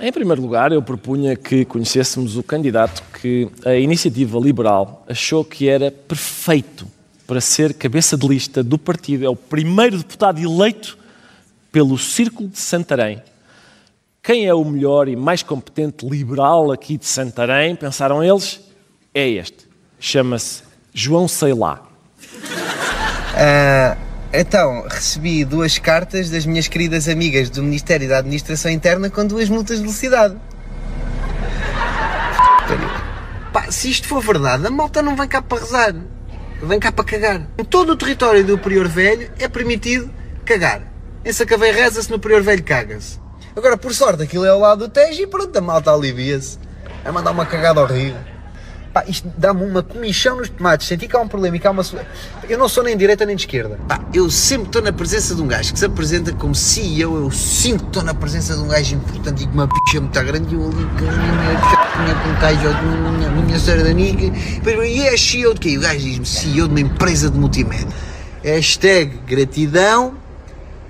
Em 0.05 0.11
primeiro 0.11 0.39
lugar, 0.39 0.71
eu 0.71 0.83
propunha 0.83 1.35
que 1.35 1.65
conhecêssemos 1.65 2.37
o 2.37 2.43
candidato 2.43 3.01
que 3.19 3.49
a 3.65 3.73
iniciativa 3.73 4.37
liberal 4.37 5.03
achou 5.09 5.43
que 5.43 5.67
era 5.67 5.89
perfeito 5.89 6.85
para 7.25 7.41
ser 7.41 7.73
cabeça 7.73 8.15
de 8.15 8.27
lista 8.27 8.63
do 8.63 8.77
partido. 8.77 9.25
É 9.25 9.29
o 9.29 9.35
primeiro 9.35 9.97
deputado 9.97 10.39
eleito 10.39 10.95
pelo 11.71 11.97
Círculo 11.97 12.47
de 12.49 12.59
Santarém. 12.59 13.19
Quem 14.21 14.45
é 14.45 14.53
o 14.53 14.63
melhor 14.63 15.07
e 15.07 15.15
mais 15.15 15.41
competente 15.41 16.07
liberal 16.07 16.71
aqui 16.71 16.99
de 16.99 17.07
Santarém, 17.07 17.75
pensaram 17.75 18.23
eles, 18.23 18.61
é 19.11 19.27
este. 19.27 19.65
Chama-se 19.99 20.61
João 20.93 21.27
Seilá. 21.27 21.81
Uh, 23.33 23.97
então, 24.39 24.85
recebi 24.89 25.45
duas 25.45 25.77
cartas 25.77 26.29
das 26.29 26.45
minhas 26.45 26.67
queridas 26.67 27.07
amigas 27.07 27.49
do 27.49 27.63
Ministério 27.63 28.09
da 28.09 28.17
Administração 28.17 28.71
Interna 28.71 29.09
com 29.09 29.25
duas 29.25 29.49
multas 29.49 29.77
de 29.77 29.83
velocidade. 29.83 30.35
Pá, 33.53 33.71
se 33.71 33.89
isto 33.89 34.07
for 34.07 34.21
verdade, 34.21 34.67
a 34.67 34.69
malta 34.69 35.01
não 35.01 35.15
vem 35.15 35.27
cá 35.27 35.41
para 35.41 35.59
rezar. 35.59 35.95
Vem 36.61 36.79
cá 36.79 36.91
para 36.91 37.05
cagar. 37.05 37.47
Em 37.57 37.63
todo 37.63 37.91
o 37.91 37.95
território 37.95 38.43
do 38.43 38.57
Prior 38.57 38.87
Velho 38.87 39.31
é 39.39 39.47
permitido 39.47 40.11
cagar. 40.43 40.81
Em 41.23 41.31
Sacavém 41.31 41.71
reza-se, 41.71 42.11
no 42.11 42.19
Prior 42.19 42.41
Velho 42.41 42.63
caga-se. 42.63 43.19
Agora, 43.55 43.77
por 43.77 43.93
sorte, 43.93 44.23
aquilo 44.23 44.45
é 44.45 44.49
ao 44.49 44.59
lado 44.59 44.87
do 44.87 44.89
Tejo 44.89 45.21
e 45.21 45.27
pronto, 45.27 45.57
a 45.57 45.61
malta 45.61 45.91
alivia-se. 45.91 46.59
É 47.03 47.11
mandar 47.11 47.31
uma 47.31 47.45
cagada 47.45 47.81
horrível. 47.81 48.34
Pá, 48.95 49.03
isto 49.09 49.29
dá-me 49.37 49.61
uma 49.61 49.83
comichão 49.83 50.37
nos 50.37 50.47
tomates. 50.47 50.87
Senti 50.87 51.05
que 51.05 51.17
há 51.17 51.19
um 51.19 51.27
problema 51.27 51.57
e 51.57 51.59
que 51.59 51.67
há 51.67 51.71
uma. 51.71 51.83
Eu 52.47 52.57
não 52.57 52.69
sou 52.69 52.81
nem 52.81 52.93
de 52.93 52.99
direita 52.99 53.25
nem 53.25 53.35
de 53.35 53.41
esquerda. 53.41 53.77
Pá, 53.89 53.99
eu 54.13 54.31
sempre 54.31 54.67
estou 54.67 54.81
na 54.81 54.93
presença 54.93 55.35
de 55.35 55.41
um 55.41 55.47
gajo 55.47 55.73
que 55.73 55.79
se 55.79 55.83
apresenta 55.83 56.31
como 56.31 56.55
CEO. 56.55 57.17
Eu 57.17 57.29
sinto 57.29 57.81
que 57.81 57.89
estou 57.89 58.03
na 58.03 58.13
presença 58.13 58.55
de 58.55 58.61
um 58.61 58.69
gajo 58.69 58.95
importante 58.95 59.43
e 59.43 59.47
com 59.47 59.53
uma 59.53 59.67
picha 59.67 59.99
muito 59.99 60.23
grande. 60.23 60.55
E 60.55 60.57
eu 60.57 60.63
ali 60.63 60.85
com 60.97 61.03
minha 62.03 62.15
com 62.15 62.29
um 62.29 62.35
caixa, 62.39 62.69
a 62.69 63.41
minha 63.41 63.59
senhora 63.59 63.83
da 63.83 63.89
amiga. 63.89 64.31
E 64.87 65.01
é 65.01 65.17
CEO 65.17 65.53
de 65.53 65.59
quê? 65.59 65.77
O 65.77 65.81
gajo 65.81 65.99
diz-me 65.99 66.25
CEO 66.25 66.53
de 66.69 66.73
uma 66.73 66.79
empresa 66.79 67.29
de 67.29 67.37
multimédia. 67.37 67.89
Hashtag 68.45 69.19
gratidão. 69.27 70.13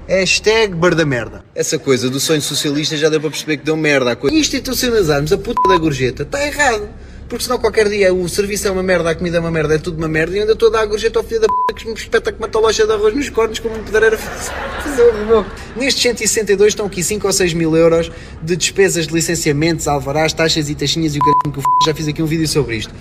Hashtag 0.08 0.76
merda. 1.08 1.44
Essa 1.56 1.80
coisa 1.80 2.08
do 2.08 2.20
sonho 2.20 2.40
socialista 2.40 2.96
já 2.96 3.10
deu 3.10 3.20
para 3.20 3.32
perceber 3.32 3.58
que 3.58 3.66
deu 3.66 3.76
merda. 3.76 4.12
A 4.12 4.16
coisa. 4.16 4.38
Institucionalizarmos 4.38 5.34
a 5.34 5.40
puta 5.40 5.68
da 5.68 5.76
gorjeta 5.76 6.22
está 6.22 6.46
errado. 6.46 6.88
Porque 7.28 7.44
senão 7.44 7.58
qualquer 7.58 7.90
dia 7.90 8.14
o 8.14 8.30
serviço 8.30 8.68
é 8.68 8.72
uma 8.72 8.84
merda, 8.84 9.10
a 9.10 9.16
comida 9.16 9.38
é 9.38 9.40
uma 9.40 9.50
merda, 9.50 9.76
é 9.76 9.78
tudo 9.80 9.98
uma 9.98 10.08
merda 10.08 10.36
e 10.38 10.42
ainda 10.42 10.54
estou 10.54 10.70
a 10.70 10.72
dar 10.72 10.82
a 10.82 10.86
gorjeta 10.86 11.18
ao 11.18 11.26
filho 11.26 11.42
da 11.42 11.48
p 11.48 11.74
que 11.74 11.88
me 11.88 11.94
espeta 11.94 12.32
com 12.32 12.38
uma 12.38 12.48
talocha 12.48 12.86
de 12.86 12.94
arroz 12.94 13.16
nos 13.16 13.30
cornos 13.30 13.58
como 13.58 13.76
me 13.76 13.84
puder 13.84 14.16
fazer 14.16 15.10
o 15.10 15.26
meu. 15.26 15.46
Nestes 15.76 16.04
162 16.04 16.70
estão 16.70 16.86
aqui 16.86 17.04
5 17.04 17.26
ou 17.26 17.34
6 17.34 17.54
mil 17.54 17.76
euros 17.76 18.12
de 18.44 18.56
despesas 18.56 19.08
de 19.08 19.14
licenciamentos, 19.14 19.88
alvarás, 19.88 20.34
taxas 20.34 20.70
e 20.70 20.76
taxinhas 20.76 21.16
e 21.16 21.20
o 21.20 21.24
c... 21.24 21.52
que 21.52 21.60
o 21.60 21.62
f... 21.62 21.66
já 21.88 21.96
fiz 21.96 22.08
aqui 22.08 22.22
um 22.22 22.28
vídeo 22.28 22.48
sobre 22.48 22.78
isto. 22.78 22.94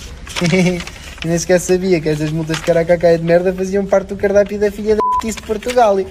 Nem 1.24 1.38
sequer 1.38 1.60
sabia 1.60 2.00
que 2.00 2.08
estas 2.08 2.30
multas 2.30 2.56
de 2.56 2.62
caracacaia 2.62 3.18
de 3.18 3.24
merda 3.24 3.52
faziam 3.52 3.84
parte 3.84 4.08
do 4.08 4.16
cardápio 4.16 4.58
da 4.58 4.70
filha 4.70 4.96
da 4.96 5.02
p 5.20 5.30
de 5.30 5.42
Portugal. 5.42 6.00
E... 6.00 6.06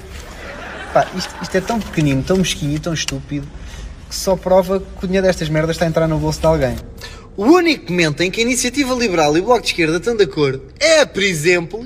Pá, 0.93 1.07
isto, 1.15 1.33
isto 1.41 1.57
é 1.57 1.61
tão 1.61 1.79
pequenino, 1.79 2.21
tão 2.21 2.37
mesquinho 2.37 2.79
tão 2.79 2.93
estúpido 2.93 3.47
que 4.07 4.15
só 4.15 4.35
prova 4.35 4.79
que 4.79 5.05
o 5.05 5.07
dinheiro 5.07 5.25
destas 5.25 5.49
merdas 5.49 5.75
está 5.75 5.85
a 5.85 5.89
entrar 5.89 6.07
no 6.07 6.19
bolso 6.19 6.39
de 6.39 6.45
alguém. 6.45 6.75
O 7.35 7.45
único 7.45 7.91
momento 7.91 8.21
em 8.21 8.29
que 8.29 8.41
a 8.41 8.43
Iniciativa 8.43 8.93
Liberal 8.93 9.35
e 9.35 9.39
o 9.39 9.43
Bloco 9.43 9.61
de 9.61 9.67
Esquerda 9.67 9.97
estão 9.97 10.15
de 10.15 10.23
acordo 10.23 10.61
é, 10.79 11.03
por 11.03 11.23
exemplo, 11.23 11.83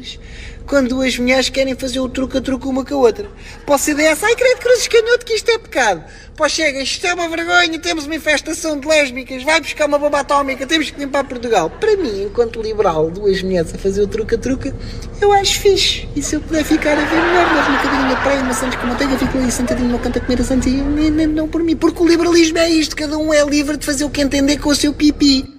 quando 0.68 0.90
duas 0.90 1.18
mulheres 1.18 1.50
querem 1.50 1.74
fazer 1.76 2.00
o 2.00 2.10
truque 2.10 2.38
a 2.38 2.42
truque 2.42 2.68
uma 2.68 2.84
com 2.84 2.94
a 2.94 2.98
outra. 2.98 3.30
Para 3.66 3.76
o 3.76 3.78
CDS, 3.78 4.22
ai 4.24 4.36
credo 4.36 4.60
cruzes 4.60 4.88
canhoto 4.88 5.26
que 5.26 5.34
isto 5.34 5.50
é 5.50 5.58
pecado. 5.58 6.04
Para 6.36 6.50
Chega, 6.50 6.82
isto 6.82 7.08
é 7.08 7.14
uma 7.14 7.28
vergonha, 7.30 7.80
temos 7.80 8.06
uma 8.06 8.16
infestação 8.16 8.80
de 8.80 8.88
lésbicas, 8.88 9.44
vai 9.44 9.60
buscar 9.60 9.88
uma 9.88 9.98
bomba 9.98 10.20
atómica, 10.20 10.68
temos 10.68 10.92
que 10.92 11.00
limpar 11.00 11.24
Portugal. 11.24 11.70
Para 11.70 11.96
mim, 11.98 12.26
enquanto 12.26 12.62
liberal, 12.62 13.10
duas 13.10 13.42
mulheres 13.42 13.74
a 13.74 13.78
fazer 13.78 14.02
o 14.02 14.08
truque 14.08 14.36
a 14.36 14.38
truque, 14.38 14.74
eu 15.20 15.34
acho 15.34 15.60
fixe. 15.60 16.08
E 16.16 16.22
se 16.22 16.36
eu 16.36 16.42
puder 16.42 16.64
ficar 16.64 16.92
a 16.92 17.02
ver 17.02 17.16
melhor, 17.16 17.48
mas 17.56 17.68
uma 17.68 17.78
cadeirinha 17.80 18.16
de 18.16 18.22
praia, 18.22 18.44
maçãs 18.44 18.76
com 18.76 18.86
manteiga, 18.86 19.18
fico 19.18 19.38
ali 19.38 19.52
sentadinho 19.52 19.90
no 19.90 20.00
canto 20.00 20.20
a 20.20 20.22
comer 20.22 20.42
a 20.42 20.44
santinha, 20.44 20.84
não 21.28 21.48
por 21.48 21.64
mim. 21.64 21.76
Porque 21.76 22.04
o 22.04 22.08
liberalismo 22.08 22.58
é 22.60 22.70
isto, 22.70 22.96
cada 22.96 23.18
um 23.18 23.34
é 23.34 23.44
livre 23.44 23.78
de 23.78 23.86
fazer 23.86 24.04
o 24.04 24.10
que 24.10 24.22
entender 24.22 24.58
com 24.58 24.70
o 24.70 24.76
seu 24.76 24.94
pipi. 24.94 25.58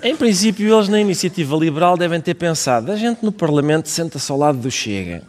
Em 0.00 0.14
princípio, 0.14 0.72
eles 0.72 0.88
na 0.88 1.00
iniciativa 1.00 1.56
liberal 1.56 1.96
devem 1.96 2.20
ter 2.20 2.34
pensado: 2.34 2.92
a 2.92 2.96
gente 2.96 3.24
no 3.24 3.32
Parlamento 3.32 3.88
senta-se 3.88 4.30
ao 4.30 4.38
lado 4.38 4.58
do 4.58 4.70
Chega. 4.70 5.22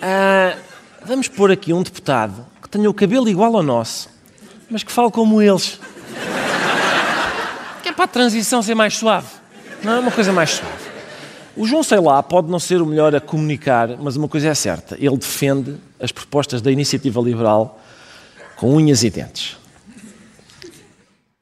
Ah, 0.00 0.56
vamos 1.04 1.26
pôr 1.26 1.50
aqui 1.50 1.72
um 1.72 1.82
deputado 1.82 2.44
que 2.62 2.68
tenha 2.68 2.88
o 2.90 2.94
cabelo 2.94 3.28
igual 3.28 3.56
ao 3.56 3.62
nosso, 3.62 4.10
mas 4.68 4.82
que 4.82 4.92
fale 4.92 5.10
como 5.10 5.40
eles. 5.40 5.80
Que 7.82 7.88
é 7.88 7.92
para 7.92 8.04
a 8.04 8.08
transição 8.08 8.62
ser 8.62 8.74
mais 8.74 8.94
suave. 8.94 9.28
Não 9.82 9.92
é 9.92 9.98
uma 10.00 10.10
coisa 10.10 10.32
mais 10.32 10.50
suave. 10.50 10.84
O 11.56 11.66
João 11.66 11.82
Sei 11.82 12.00
lá 12.00 12.22
pode 12.22 12.50
não 12.50 12.58
ser 12.58 12.82
o 12.82 12.86
melhor 12.86 13.14
a 13.14 13.20
comunicar, 13.20 13.96
mas 13.98 14.16
uma 14.16 14.28
coisa 14.28 14.48
é 14.48 14.54
certa: 14.54 14.96
ele 15.00 15.16
defende 15.16 15.76
as 15.98 16.12
propostas 16.12 16.60
da 16.60 16.70
iniciativa 16.70 17.22
liberal 17.22 17.80
com 18.56 18.74
unhas 18.74 19.02
e 19.02 19.08
dentes. 19.08 19.63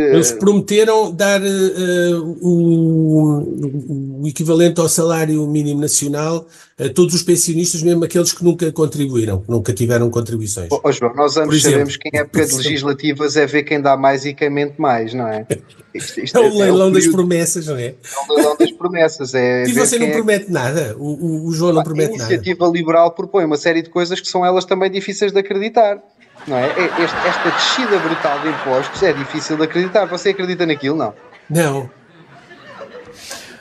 Eles 0.02 0.32
prometeram 0.32 1.12
dar 1.12 1.40
uh, 1.40 2.38
o, 2.40 4.22
o, 4.22 4.28
equivalente 4.28 4.80
ao 4.80 4.88
salário 4.88 5.46
mínimo 5.46 5.80
nacional 5.80 6.46
a 6.78 6.88
todos 6.88 7.14
os 7.14 7.22
pensionistas, 7.22 7.82
mesmo 7.82 8.04
aqueles 8.04 8.32
que 8.32 8.42
nunca 8.42 8.72
contribuíram, 8.72 9.40
que 9.40 9.50
nunca 9.50 9.72
tiveram 9.72 10.10
contribuições. 10.10 10.68
Oh, 10.70 10.92
João, 10.92 11.14
nós 11.14 11.36
ambos 11.36 11.56
exemplo, 11.56 11.70
sabemos 11.72 11.96
que 11.96 12.08
em 12.08 12.18
época 12.18 12.46
de 12.46 12.56
legislativas 12.56 13.36
é 13.36 13.46
ver 13.46 13.62
quem 13.62 13.80
dá 13.80 13.96
mais 13.96 14.24
e 14.24 14.34
quem 14.34 14.50
mente 14.50 14.80
mais, 14.80 15.14
não 15.14 15.28
é? 15.28 15.46
Isto, 15.94 16.20
isto 16.20 16.38
é 16.38 16.40
o 16.40 16.58
leilão 16.58 16.86
é 16.86 16.90
o 16.90 16.94
das 16.94 17.06
promessas, 17.06 17.66
não 17.66 17.76
é? 17.76 17.88
É 17.88 17.96
o 18.26 18.34
leilão 18.34 18.56
das 18.56 18.72
promessas. 18.72 19.34
É 19.34 19.64
e 19.68 19.72
você 19.74 19.98
não 19.98 20.06
é... 20.06 20.10
promete 20.10 20.50
nada? 20.50 20.96
O, 20.98 21.04
o, 21.04 21.46
o 21.48 21.52
João 21.52 21.72
não 21.72 21.82
promete 21.82 22.12
nada? 22.12 22.24
A 22.24 22.26
iniciativa 22.28 22.66
liberal 22.66 23.10
propõe 23.10 23.44
uma 23.44 23.58
série 23.58 23.82
de 23.82 23.90
coisas 23.90 24.18
que 24.18 24.26
são 24.26 24.44
elas 24.44 24.64
também 24.64 24.90
difíceis 24.90 25.32
de 25.32 25.38
acreditar. 25.38 26.02
Não 26.46 26.56
é? 26.56 26.66
Este, 26.68 27.16
esta 27.26 27.50
descida 27.50 27.98
brutal 27.98 28.38
de 28.40 28.48
impostos 28.48 29.02
é 29.02 29.12
difícil 29.12 29.56
de 29.56 29.64
acreditar. 29.64 30.06
Você 30.06 30.30
acredita 30.30 30.66
naquilo, 30.66 30.96
não? 30.96 31.14
Não. 31.48 31.90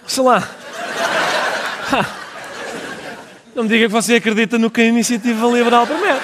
Sei 0.07 0.23
lá. 0.23 0.47
Não 3.53 3.63
me 3.63 3.69
diga 3.69 3.87
que 3.87 3.91
você 3.91 4.15
acredita 4.15 4.57
no 4.57 4.71
que 4.71 4.81
a 4.81 4.85
iniciativa 4.85 5.45
liberal 5.47 5.85
promete. 5.85 6.21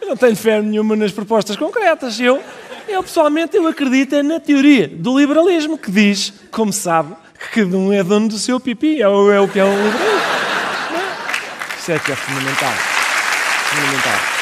Eu 0.00 0.08
não 0.08 0.16
tenho 0.16 0.36
fé 0.36 0.60
nenhuma 0.60 0.94
nas 0.94 1.10
propostas 1.10 1.56
concretas. 1.56 2.20
Eu, 2.20 2.42
eu 2.86 3.02
pessoalmente, 3.02 3.56
eu 3.56 3.66
acredito 3.66 4.22
na 4.22 4.38
teoria 4.38 4.86
do 4.86 5.18
liberalismo, 5.18 5.78
que 5.78 5.90
diz, 5.90 6.34
como 6.50 6.72
sabe, 6.72 7.14
que 7.38 7.62
cada 7.62 7.76
um 7.76 7.92
é 7.92 8.02
dono 8.02 8.28
do 8.28 8.38
seu 8.38 8.60
pipi. 8.60 9.00
É, 9.00 9.08
o, 9.08 9.32
é 9.32 9.40
o 9.40 9.48
que 9.48 9.58
é 9.58 9.64
o 9.64 9.68
liberalismo. 9.70 10.20
Isso 11.78 11.92
é 11.92 11.98
que 11.98 12.12
é 12.12 12.14
fundamental. 12.14 12.72
Fundamental. 13.64 14.33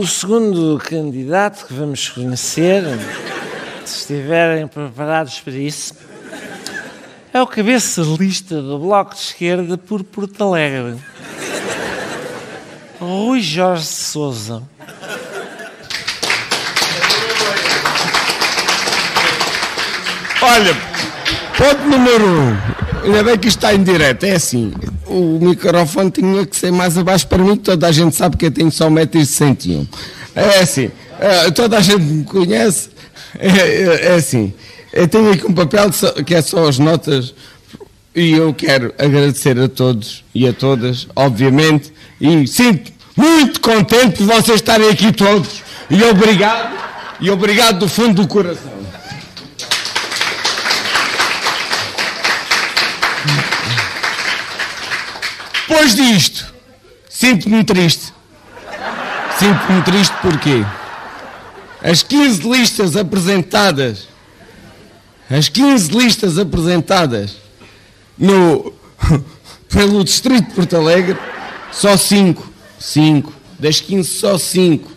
O 0.00 0.06
segundo 0.06 0.78
candidato 0.78 1.66
que 1.66 1.74
vamos 1.74 2.08
conhecer, 2.08 2.82
se 3.84 3.98
estiverem 3.98 4.66
preparados 4.66 5.38
para 5.40 5.52
isso, 5.52 5.92
é 7.34 7.42
o 7.42 7.46
cabeça 7.46 8.02
de 8.02 8.16
lista 8.16 8.62
do 8.62 8.78
Bloco 8.78 9.14
de 9.14 9.20
Esquerda 9.20 9.76
por 9.76 10.02
Porto 10.02 10.42
Alegre. 10.42 10.96
Rui 12.98 13.42
Jorge 13.42 13.84
Souza. 13.84 14.62
Olha, 20.40 20.74
ponto 21.58 21.86
número 21.86 22.26
um. 22.26 22.79
Ainda 23.02 23.22
bem 23.22 23.38
que 23.38 23.48
está 23.48 23.74
em 23.74 23.82
direto. 23.82 24.24
É 24.24 24.32
assim, 24.32 24.72
o 25.06 25.38
microfone 25.40 26.10
tinha 26.10 26.46
que 26.46 26.56
ser 26.56 26.70
mais 26.70 26.96
abaixo 26.96 27.26
para 27.26 27.42
mim, 27.42 27.56
toda 27.56 27.86
a 27.86 27.92
gente 27.92 28.14
sabe 28.14 28.36
que 28.36 28.46
eu 28.46 28.50
tenho 28.50 28.70
só 28.70 28.88
1,61m. 28.88 29.88
É 30.34 30.60
assim, 30.60 30.90
é, 31.18 31.50
toda 31.50 31.78
a 31.78 31.80
gente 31.80 32.02
me 32.02 32.24
conhece. 32.24 32.90
É, 33.38 33.48
é, 33.48 34.06
é, 34.06 34.14
assim, 34.14 34.52
eu 34.92 35.08
tenho 35.08 35.32
aqui 35.32 35.46
um 35.46 35.52
papel 35.52 35.90
que 36.24 36.34
é 36.34 36.42
só 36.42 36.68
as 36.68 36.78
notas 36.78 37.34
e 38.14 38.32
eu 38.32 38.52
quero 38.52 38.92
agradecer 38.98 39.58
a 39.58 39.68
todos 39.68 40.24
e 40.34 40.46
a 40.46 40.52
todas, 40.52 41.06
obviamente, 41.14 41.92
e 42.20 42.46
sinto 42.46 42.92
muito 43.16 43.60
contente 43.60 44.18
por 44.18 44.26
vocês 44.26 44.56
estarem 44.56 44.88
aqui 44.88 45.12
todos. 45.12 45.62
E 45.88 46.02
obrigado, 46.04 46.76
e 47.20 47.30
obrigado 47.30 47.80
do 47.80 47.88
fundo 47.88 48.22
do 48.22 48.28
coração. 48.28 48.79
Depois 55.70 55.94
disto, 55.94 56.52
sinto-me 57.08 57.62
triste. 57.62 58.12
Sinto-me 59.38 59.82
triste 59.84 60.12
porque 60.20 60.66
as 61.80 62.02
15 62.02 62.42
listas 62.42 62.96
apresentadas, 62.96 64.08
as 65.30 65.48
15 65.48 65.92
listas 65.92 66.38
apresentadas 66.38 67.36
no, 68.18 68.74
pelo 69.70 70.02
Distrito 70.02 70.48
de 70.48 70.54
Porto 70.56 70.76
Alegre, 70.76 71.16
só 71.70 71.96
5, 71.96 72.52
5, 72.80 73.32
das 73.56 73.80
15 73.80 74.08
só 74.08 74.36
5 74.36 74.90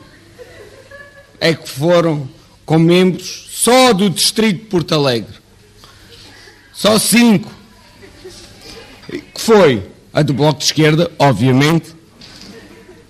é 1.40 1.54
que 1.54 1.70
foram 1.70 2.28
com 2.66 2.80
membros 2.80 3.48
só 3.52 3.94
do 3.94 4.10
Distrito 4.10 4.62
de 4.62 4.66
Porto 4.66 4.96
Alegre. 4.96 5.36
Só 6.74 6.98
5. 6.98 7.52
Que 9.08 9.40
foi 9.40 9.93
a 10.14 10.22
do 10.22 10.34
Bloco 10.34 10.60
de 10.60 10.66
Esquerda, 10.66 11.12
obviamente, 11.18 11.96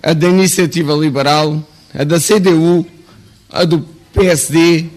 a 0.02 0.14
da 0.14 0.28
Iniciativa 0.28 0.94
Liberal, 0.94 1.62
a 1.94 2.04
da 2.04 2.20
CDU, 2.20 2.86
a 3.52 3.66
do 3.66 3.86
PSD 4.14 4.90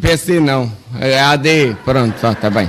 PSD 0.00 0.40
não. 0.40 0.70
A 0.94 1.30
AD, 1.32 1.76
pronto, 1.84 2.14
está 2.14 2.34
tá 2.34 2.50
bem. 2.50 2.68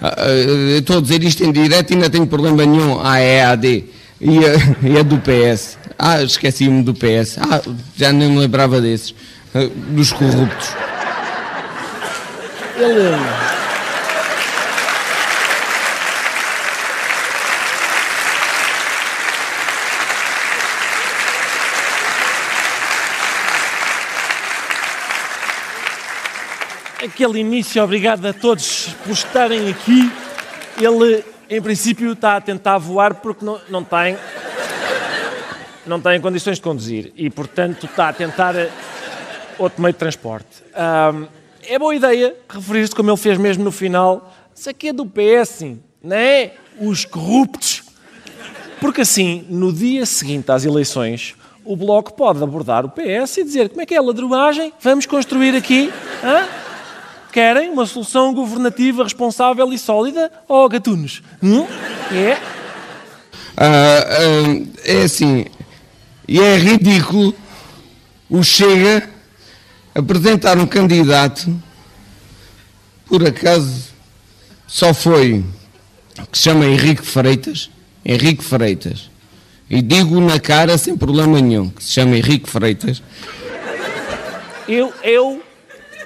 Ah, 0.00 0.14
ah, 0.16 0.78
Estou 0.78 0.98
a 0.98 1.00
dizer 1.00 1.22
isto 1.24 1.44
em 1.44 1.52
direto 1.52 1.92
e 1.92 1.96
não 1.96 2.08
tenho 2.08 2.26
problema 2.26 2.64
nenhum. 2.64 3.00
Ah, 3.02 3.18
é 3.18 3.42
a 3.42 3.52
AD. 3.52 3.84
E 4.20 4.38
a, 4.38 4.88
e 4.88 4.98
a 4.98 5.02
do 5.02 5.18
PS. 5.18 5.78
Ah, 5.98 6.22
esqueci-me 6.22 6.82
do 6.82 6.94
PS. 6.94 7.38
Ah, 7.38 7.60
já 7.96 8.12
nem 8.12 8.30
me 8.30 8.38
lembrava 8.38 8.80
desses. 8.80 9.14
Dos 9.90 10.12
corruptos. 10.12 10.68
Ele. 12.78 13.61
Aquele 27.22 27.38
início, 27.38 27.80
obrigado 27.80 28.26
a 28.26 28.32
todos 28.32 28.88
por 29.04 29.12
estarem 29.12 29.70
aqui. 29.70 30.10
Ele, 30.76 31.24
em 31.48 31.62
princípio, 31.62 32.14
está 32.14 32.36
a 32.36 32.40
tentar 32.40 32.78
voar 32.78 33.14
porque 33.14 33.44
não, 33.44 33.60
não 33.68 33.84
tem. 33.84 34.16
Não 35.86 36.00
tem 36.00 36.20
condições 36.20 36.56
de 36.56 36.62
conduzir 36.62 37.12
e, 37.14 37.30
portanto, 37.30 37.86
está 37.86 38.08
a 38.08 38.12
tentar 38.12 38.56
eh, 38.56 38.68
outro 39.56 39.80
meio 39.80 39.92
de 39.92 40.00
transporte. 40.00 40.64
Ahm, 40.74 41.26
é 41.62 41.78
boa 41.78 41.94
ideia 41.94 42.34
referir-se, 42.48 42.92
como 42.92 43.08
ele 43.08 43.16
fez 43.16 43.38
mesmo 43.38 43.62
no 43.62 43.70
final, 43.70 44.34
isso 44.52 44.68
aqui 44.68 44.88
é 44.88 44.92
do 44.92 45.06
PS, 45.06 45.76
não 46.02 46.16
é? 46.16 46.54
Os 46.80 47.04
corruptos. 47.04 47.84
Porque 48.80 49.02
assim, 49.02 49.46
no 49.48 49.72
dia 49.72 50.04
seguinte 50.06 50.50
às 50.50 50.64
eleições, 50.64 51.36
o 51.64 51.76
Bloco 51.76 52.14
pode 52.14 52.42
abordar 52.42 52.84
o 52.84 52.88
PS 52.88 53.36
e 53.36 53.44
dizer 53.44 53.68
como 53.68 53.80
é 53.80 53.86
que 53.86 53.94
é 53.94 53.98
a 53.98 54.02
ladruagem, 54.02 54.72
vamos 54.80 55.06
construir 55.06 55.54
aqui. 55.54 55.88
hã? 56.24 56.61
Querem 57.32 57.70
uma 57.70 57.86
solução 57.86 58.34
governativa 58.34 59.02
responsável 59.02 59.72
e 59.72 59.78
sólida 59.78 60.30
ou 60.46 60.68
gatunos? 60.68 61.22
Hum? 61.42 61.66
É? 62.12 62.38
Ah, 63.56 64.04
ah, 64.06 64.66
é 64.84 65.02
assim, 65.02 65.46
e 66.28 66.40
é 66.40 66.56
ridículo 66.56 67.34
o 68.28 68.42
Chega 68.42 69.08
apresentar 69.94 70.58
um 70.58 70.66
candidato, 70.66 71.54
por 73.06 73.26
acaso 73.26 73.92
só 74.66 74.94
foi, 74.94 75.44
que 76.30 76.38
se 76.38 76.44
chama 76.44 76.66
Henrique 76.66 77.02
Freitas, 77.02 77.70
Henrique 78.04 78.42
Freitas, 78.42 79.10
e 79.68 79.80
digo 79.80 80.20
na 80.20 80.38
cara 80.40 80.76
sem 80.76 80.96
problema 80.96 81.40
nenhum, 81.40 81.70
que 81.70 81.82
se 81.82 81.92
chama 81.92 82.16
Henrique 82.16 82.48
Freitas, 82.48 83.02
Eu, 84.68 84.92
eu 85.02 85.42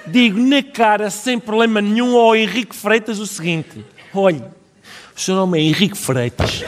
digo 0.07 0.41
na 0.41 0.63
cara, 0.63 1.11
sem 1.11 1.39
problema 1.39 1.81
nenhum, 1.81 2.17
ao 2.17 2.35
Henrique 2.37 2.75
Freitas 2.75 3.19
o 3.19 3.27
seguinte: 3.27 3.85
olhe, 4.15 4.43
o 5.17 5.21
seu 5.21 5.35
nome 5.35 5.59
é 5.59 5.63
Henrique 5.63 5.97
Freitas. 5.97 6.65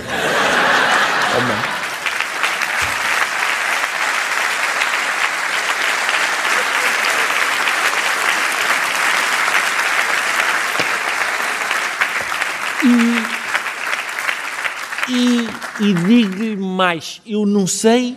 E, 15.11 15.49
e, 15.81 15.95
digo-lhe 15.95 16.57
mais: 16.57 17.21
eu 17.27 17.47
não 17.47 17.67
sei 17.67 18.17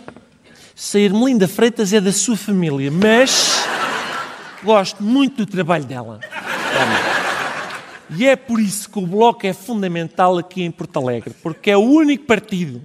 se 0.74 0.98
a 0.98 1.00
Ermelinda 1.00 1.48
Freitas 1.48 1.92
é 1.92 2.00
da 2.00 2.12
sua 2.12 2.36
família, 2.36 2.90
mas 2.90 3.61
gosto 4.64 5.02
muito 5.02 5.44
do 5.44 5.46
trabalho 5.46 5.84
dela. 5.84 6.20
E 8.10 8.26
é 8.26 8.36
por 8.36 8.60
isso 8.60 8.90
que 8.90 8.98
o 8.98 9.06
Bloco 9.06 9.46
é 9.46 9.52
fundamental 9.52 10.36
aqui 10.38 10.62
em 10.62 10.70
Porto 10.70 10.98
Alegre, 10.98 11.34
porque 11.42 11.70
é 11.70 11.76
o 11.76 11.80
único 11.80 12.24
partido 12.24 12.82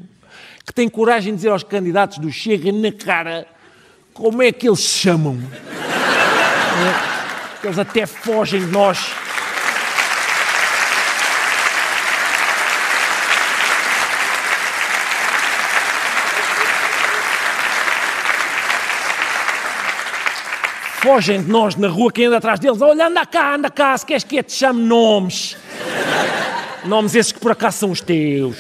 que 0.66 0.74
tem 0.74 0.88
coragem 0.88 1.34
de 1.34 1.38
dizer 1.38 1.50
aos 1.50 1.63
candidatos 1.63 2.18
do 2.18 2.32
Chega 2.32 2.72
na 2.72 2.92
cara 2.92 3.46
como 4.13 4.42
é 4.42 4.52
que 4.52 4.68
eles 4.68 4.80
se 4.80 5.00
chamam. 5.00 5.38
É, 7.63 7.68
Eles 7.68 7.80
até 7.80 8.06
fogem 8.06 8.60
de 8.62 8.68
nós. 8.68 9.00
Fogem 21.08 21.41
de 21.41 21.50
nós 21.50 21.78
na 21.78 21.88
rua, 21.88 22.12
quem 22.12 22.26
anda 22.26 22.36
atrás 22.36 22.60
deles, 22.60 22.82
olha, 22.82 23.08
anda 23.08 23.26
cá, 23.26 23.56
anda 23.56 23.70
cá, 23.70 23.98
se 23.98 24.06
queres 24.06 24.26
que 24.26 24.36
eu 24.36 24.43
te 24.43 24.52
chame 24.52 24.82
nomes. 24.82 25.56
Nomes 26.84 27.15
esses 27.15 27.32
que 27.32 27.39
por 27.39 27.50
acaso 27.50 27.78
são 27.78 27.91
os 27.91 28.02
teus. 28.02 28.58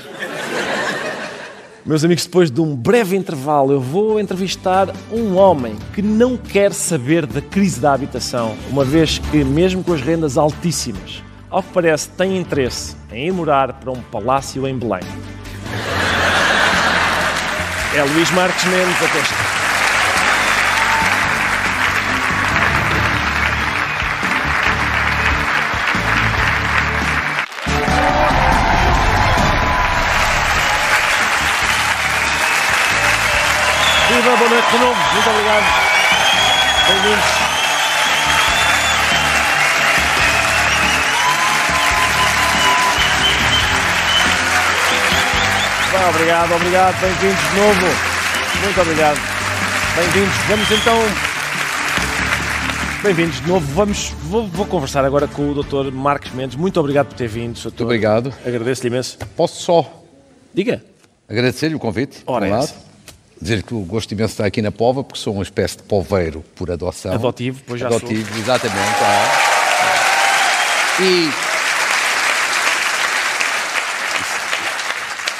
Meus 1.85 2.05
amigos, 2.05 2.25
depois 2.25 2.49
de 2.49 2.61
um 2.61 2.73
breve 2.73 3.17
intervalo, 3.17 3.73
eu 3.73 3.81
vou 3.81 4.17
entrevistar 4.17 4.87
um 5.11 5.35
homem 5.35 5.75
que 5.93 6.01
não 6.01 6.37
quer 6.37 6.71
saber 6.71 7.25
da 7.25 7.41
crise 7.41 7.81
da 7.81 7.91
habitação, 7.91 8.55
uma 8.69 8.85
vez 8.85 9.17
que, 9.17 9.43
mesmo 9.43 9.83
com 9.83 9.91
as 9.91 9.99
rendas 9.99 10.37
altíssimas, 10.37 11.21
ao 11.49 11.61
que 11.61 11.73
parece, 11.73 12.07
tem 12.11 12.37
interesse 12.37 12.95
em 13.11 13.27
ir 13.27 13.33
morar 13.33 13.73
para 13.73 13.91
um 13.91 14.01
palácio 14.03 14.65
em 14.65 14.77
Belém. 14.77 15.03
É 17.93 18.03
Luís 18.03 18.31
Marques 18.31 18.63
Mendes, 18.63 19.03
até 19.03 19.56
Viva, 34.27 34.37
boa 34.39 34.49
noite 34.49 34.71
de 34.71 34.77
novo. 34.79 34.99
Muito 35.13 35.29
obrigado. 35.29 35.63
Bem-vindos. 36.87 37.25
Obrigado, 46.09 46.55
obrigado. 46.55 46.99
Bem-vindos 46.99 47.39
de 47.39 47.55
novo. 47.55 47.85
Muito 48.63 48.81
obrigado. 48.81 49.17
Bem-vindos. 49.95 50.35
Vamos 50.49 50.71
então. 50.71 50.99
Bem-vindos 53.01 53.41
de 53.41 53.47
novo. 53.47 53.65
Vamos, 53.73 54.09
vou, 54.23 54.45
vou 54.47 54.65
conversar 54.65 55.05
agora 55.05 55.29
com 55.29 55.51
o 55.51 55.63
Dr. 55.63 55.89
Marcos 55.93 56.31
Mendes. 56.31 56.57
Muito 56.57 56.77
obrigado 56.81 57.07
por 57.07 57.15
ter 57.15 57.29
vindo. 57.29 57.57
Muito 57.63 57.83
obrigado. 57.83 58.33
Agradeço-lhe 58.45 58.89
imenso. 58.89 59.17
Posso 59.37 59.61
só 59.63 60.03
Diga. 60.53 60.83
agradecer-lhe 61.29 61.75
o 61.75 61.79
convite. 61.79 62.23
Ora, 62.27 62.45
um 62.45 62.49
lado. 62.49 62.86
Dizer 63.41 63.61
que 63.63 63.73
o 63.73 63.79
gosto 63.81 64.11
imenso 64.13 64.29
de 64.29 64.33
estar 64.33 64.45
aqui 64.45 64.61
na 64.61 64.71
Pova, 64.71 65.03
porque 65.03 65.19
sou 65.19 65.33
uma 65.33 65.43
espécie 65.43 65.77
de 65.77 65.83
poveiro 65.83 66.43
por 66.55 66.71
adoção. 66.71 67.13
Adotivo, 67.13 67.61
pois 67.67 67.79
já 67.79 67.87
Adotivo, 67.87 68.27
sou. 68.29 68.37
exatamente. 68.39 68.79
é. 70.99 71.03
E, 71.03 71.29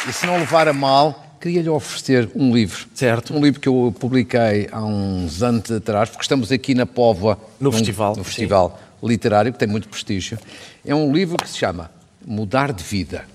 e 0.09 0.13
se 0.13 0.25
não 0.27 0.37
levar 0.37 0.67
a 0.67 0.73
mal, 0.73 1.25
queria-lhe 1.41 1.69
oferecer 1.69 2.29
um 2.35 2.53
livro. 2.53 2.85
Certo. 2.93 3.35
Um 3.35 3.41
livro 3.43 3.59
que 3.59 3.67
eu 3.67 3.93
publiquei 3.99 4.69
há 4.71 4.79
uns 4.83 5.41
anos 5.41 5.71
atrás, 5.71 6.09
porque 6.09 6.23
estamos 6.23 6.51
aqui 6.51 6.75
na 6.75 6.85
Póvoa. 6.85 7.37
No 7.59 7.71
festival, 7.71 8.11
No 8.11 8.17
sim. 8.17 8.23
festival 8.23 8.79
literário, 9.03 9.51
que 9.51 9.59
tem 9.59 9.67
muito 9.67 9.87
prestígio. 9.89 10.37
É 10.85 10.93
um 10.93 11.11
livro 11.11 11.37
que 11.37 11.49
se 11.49 11.57
chama 11.57 11.89
Mudar 12.25 12.71
de 12.71 12.83
Vida. 12.83 13.25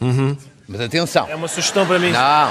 Mas 0.68 0.80
atenção. 0.80 1.26
É 1.28 1.34
uma 1.34 1.48
sugestão 1.48 1.84
para 1.86 1.98
mim. 1.98 2.10
Não. 2.10 2.50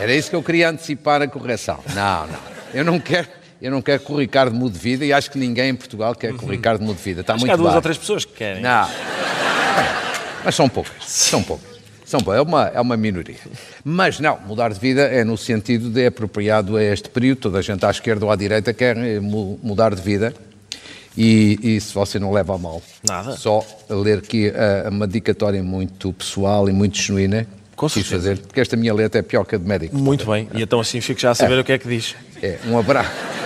Era 0.00 0.14
isso 0.14 0.30
que 0.30 0.36
eu 0.36 0.42
queria 0.42 0.70
antecipar 0.70 1.20
a 1.22 1.28
correção. 1.28 1.78
Não, 1.94 2.26
não. 2.26 2.38
Eu 2.72 2.84
não 2.84 3.00
quero, 3.00 3.28
eu 3.60 3.70
não 3.70 3.82
quero 3.82 4.00
que 4.02 4.12
o 4.12 4.16
Ricardo 4.18 4.54
mude 4.54 4.74
de 4.74 4.78
vida 4.80 5.04
e 5.04 5.12
acho 5.12 5.30
que 5.30 5.38
ninguém 5.38 5.70
em 5.70 5.74
Portugal 5.74 6.14
quer 6.14 6.32
que 6.36 6.44
o 6.44 6.48
Ricardo 6.48 6.82
mude 6.82 6.98
de 6.98 7.04
vida. 7.04 7.20
Está 7.22 7.34
Acho 7.34 7.44
que 7.44 7.48
muito 7.50 7.60
há 7.60 7.62
duas 7.62 7.74
ou 7.74 7.82
três 7.82 7.98
pessoas 7.98 8.24
que 8.24 8.32
querem. 8.34 8.62
Não. 8.62 8.88
Mas 10.44 10.54
são 10.54 10.68
poucas. 10.68 10.92
São 11.04 11.42
poucas. 11.42 11.66
São 12.04 12.20
poucas. 12.20 12.38
É 12.38 12.42
uma, 12.42 12.66
é 12.74 12.80
uma 12.80 12.96
minoria. 12.96 13.36
Mas 13.84 14.20
não, 14.20 14.38
mudar 14.46 14.72
de 14.72 14.78
vida 14.80 15.02
é 15.02 15.24
no 15.24 15.36
sentido 15.36 15.90
de 15.90 16.02
é 16.02 16.06
apropriado 16.06 16.76
a 16.76 16.82
este 16.82 17.08
período. 17.08 17.38
Toda 17.40 17.58
a 17.58 17.62
gente 17.62 17.84
à 17.84 17.90
esquerda 17.90 18.24
ou 18.24 18.30
à 18.30 18.36
direita 18.36 18.72
quer 18.72 18.96
eh, 18.96 19.20
mu- 19.20 19.58
mudar 19.62 19.94
de 19.94 20.00
vida. 20.00 20.32
E, 21.16 21.58
e 21.62 21.80
se 21.80 21.92
você 21.92 22.18
não 22.18 22.30
leva 22.32 22.54
a 22.54 22.58
mal. 22.58 22.80
Nada. 23.06 23.32
Só 23.36 23.66
ler 23.90 24.18
aqui 24.18 24.52
eh, 24.54 24.86
uma 24.88 25.06
dedicatória 25.06 25.62
muito 25.62 26.12
pessoal 26.12 26.68
e 26.68 26.72
muito 26.72 26.96
genuína. 26.96 27.46
Com 27.78 27.88
quis 27.88 28.06
fazer, 28.08 28.38
porque 28.38 28.60
esta 28.60 28.76
minha 28.76 28.92
letra 28.92 29.20
é 29.20 29.22
pior 29.22 29.44
que 29.44 29.54
a 29.54 29.58
de 29.58 29.64
médico. 29.64 29.96
Muito 29.96 30.26
bem. 30.26 30.48
E 30.52 30.60
então 30.62 30.80
assim 30.80 31.00
fico 31.00 31.20
já 31.20 31.30
a 31.30 31.34
saber 31.34 31.56
É. 31.56 31.60
o 31.60 31.64
que 31.64 31.72
é 31.72 31.78
que 31.78 31.88
diz. 31.88 32.16
É, 32.42 32.58
um 32.66 32.76
abraço. 32.78 33.10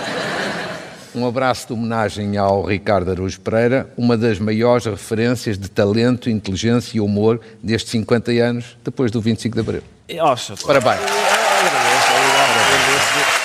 Um 1.15 1.27
abraço 1.27 1.67
de 1.67 1.73
homenagem 1.73 2.37
ao 2.37 2.63
Ricardo 2.65 3.11
Araújo 3.11 3.39
Pereira, 3.39 3.87
uma 3.95 4.17
das 4.17 4.39
maiores 4.39 4.85
referências 4.87 5.59
de 5.59 5.69
talento, 5.69 6.27
inteligência 6.27 6.97
e 6.97 6.99
humor 6.99 7.39
destes 7.61 7.91
50 7.91 8.31
anos, 8.31 8.75
depois 8.83 9.11
do 9.11 9.21
25 9.21 9.53
de 9.53 9.59
Abril. 9.61 9.83
Senhor, 10.07 10.57
Parabéns. 10.65 11.01
Agradeço, 11.01 12.13
obrigado, 12.17 12.49
agradeço. 12.49 13.43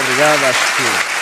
obrigado. 0.00 0.44
Acho 0.46 0.76
que. 0.76 1.19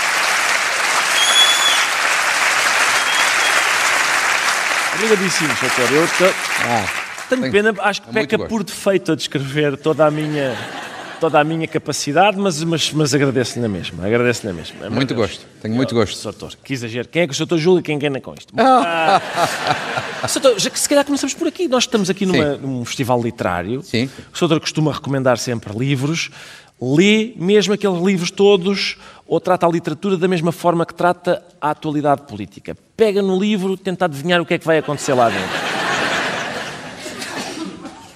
Obrigadíssimo, 4.99 5.49
doutor. 5.49 5.93
Eu 5.93 6.07
te- 6.09 7.29
tenho 7.29 7.43
tem- 7.43 7.51
pena, 7.53 7.75
acho 7.83 8.03
que 8.03 8.09
é 8.11 8.13
peca 8.13 8.39
por 8.39 8.65
defeito 8.65 9.13
a 9.13 9.15
descrever 9.15 9.77
toda 9.77 10.05
a 10.07 10.11
minha, 10.11 10.57
toda 11.21 11.39
a 11.39 11.45
minha 11.45 11.69
capacidade, 11.69 12.37
mas, 12.37 12.63
mas, 12.65 12.93
mas 12.93 13.15
agradeço-lhe 13.15 13.61
na 13.63 13.69
mesma. 13.69 14.05
Agradeço-lhe 14.07 14.49
na 14.53 14.59
mesma. 14.59 14.91
Muito 14.91 15.15
gosto, 15.15 15.47
tenho 15.63 15.75
muito 15.75 15.95
gosto. 15.95 16.21
Doutor, 16.23 16.53
que 16.65 16.73
exagero. 16.73 17.07
Quem 17.09 17.23
é 17.23 17.27
que 17.29 17.35
o 17.35 17.37
doutor 17.37 17.59
Júlio 17.59 17.79
e 17.81 17.83
quem 17.83 17.97
ganha 17.99 18.21
com 18.21 18.35
isto? 18.35 18.53
Ah, 18.57 19.21
doutor, 20.33 20.59
já 20.59 20.69
que 20.71 20.81
se 20.81 20.89
calhar 20.89 21.05
começamos 21.05 21.35
por 21.35 21.47
aqui. 21.47 21.69
Nós 21.69 21.85
estamos 21.85 22.11
aqui 22.11 22.27
numa- 22.27 22.57
num 22.57 22.85
festival 22.85 23.23
literário. 23.23 23.83
Sim. 23.83 24.11
O 24.35 24.39
doutor 24.41 24.59
costuma 24.61 24.93
recomendar 24.93 25.39
sempre 25.39 25.77
livros. 25.79 26.31
Lê 26.81 27.33
mesmo 27.37 27.75
aqueles 27.75 28.01
livros 28.01 28.31
todos 28.31 28.97
ou 29.27 29.41
trata 29.41 29.67
a 29.67 29.69
literatura 29.71 30.17
da 30.17 30.29
mesma 30.29 30.53
forma 30.53 30.87
que 30.87 30.95
trata 30.95 31.45
a 31.61 31.71
atualidade 31.71 32.23
política? 32.23 32.77
Pega 32.97 33.21
no 33.21 33.39
livro, 33.39 33.77
tenta 33.77 34.05
adivinhar 34.05 34.41
o 34.41 34.47
que 34.47 34.55
é 34.55 34.59
que 34.59 34.67
vai 34.67 34.79
acontecer 34.79 35.13
lá 35.13 35.29
dentro. 35.29 35.69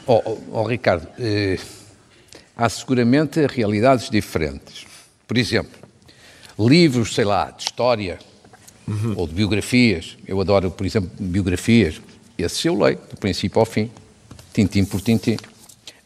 Oh, 0.06 0.22
oh, 0.24 0.38
oh, 0.52 0.62
Ricardo, 0.64 1.08
eh, 1.18 1.58
há 2.56 2.68
seguramente 2.68 3.46
realidades 3.46 4.10
diferentes. 4.10 4.86
Por 5.26 5.36
exemplo, 5.36 5.78
livros, 6.58 7.14
sei 7.14 7.24
lá, 7.24 7.50
de 7.50 7.64
história 7.64 8.18
ou 9.16 9.26
de 9.26 9.34
biografias. 9.34 10.16
Eu 10.26 10.40
adoro, 10.40 10.70
por 10.70 10.86
exemplo, 10.86 11.10
biografias. 11.18 12.00
Esses 12.36 12.64
eu 12.64 12.78
leio, 12.78 12.98
do 13.10 13.16
princípio 13.16 13.60
ao 13.60 13.66
fim, 13.66 13.90
tintim 14.52 14.84
por 14.84 15.00
tintim. 15.00 15.36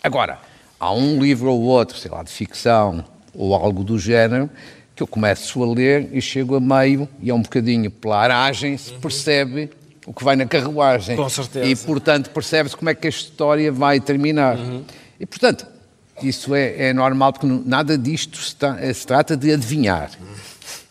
Agora, 0.03 0.38
há 0.79 0.93
um 0.93 1.21
livro 1.23 1.51
ou 1.53 1.62
outro, 1.62 1.97
sei 1.97 2.11
lá, 2.11 2.23
de 2.23 2.31
ficção 2.31 3.05
ou 3.35 3.55
algo 3.55 3.83
do 3.85 3.99
género, 3.99 4.49
que 4.95 5.03
eu 5.03 5.07
começo 5.07 5.62
a 5.62 5.67
ler 5.73 6.09
e 6.12 6.21
chego 6.23 6.57
a 6.57 6.61
meio 6.61 7.09
e 7.21 7.29
é 7.31 7.35
um 7.35 7.43
bocadinho 7.43 7.91
pela 7.91 8.19
aragem 8.19 8.77
se 8.79 8.93
percebe 8.95 9.71
o 10.07 10.12
que 10.12 10.25
vai 10.25 10.37
na 10.37 10.47
carruagem. 10.47 11.17
Com 11.17 11.29
certeza. 11.29 11.67
E, 11.67 11.77
portanto, 11.77 12.31
percebe-se 12.31 12.77
como 12.77 12.89
é 12.89 12.95
que 12.95 13.07
a 13.07 13.11
história 13.11 13.71
vai 13.73 14.01
terminar. 14.01 14.57
E, 15.21 15.27
portanto, 15.27 15.67
isso 16.23 16.55
é, 16.55 16.89
é 16.89 16.93
normal, 16.95 17.33
porque 17.33 17.47
nada 17.47 17.99
disto 17.99 18.39
se, 18.39 18.55
tra- 18.57 18.95
se 18.95 19.07
trata 19.07 19.37
de 19.37 19.53
adivinhar. 19.53 20.11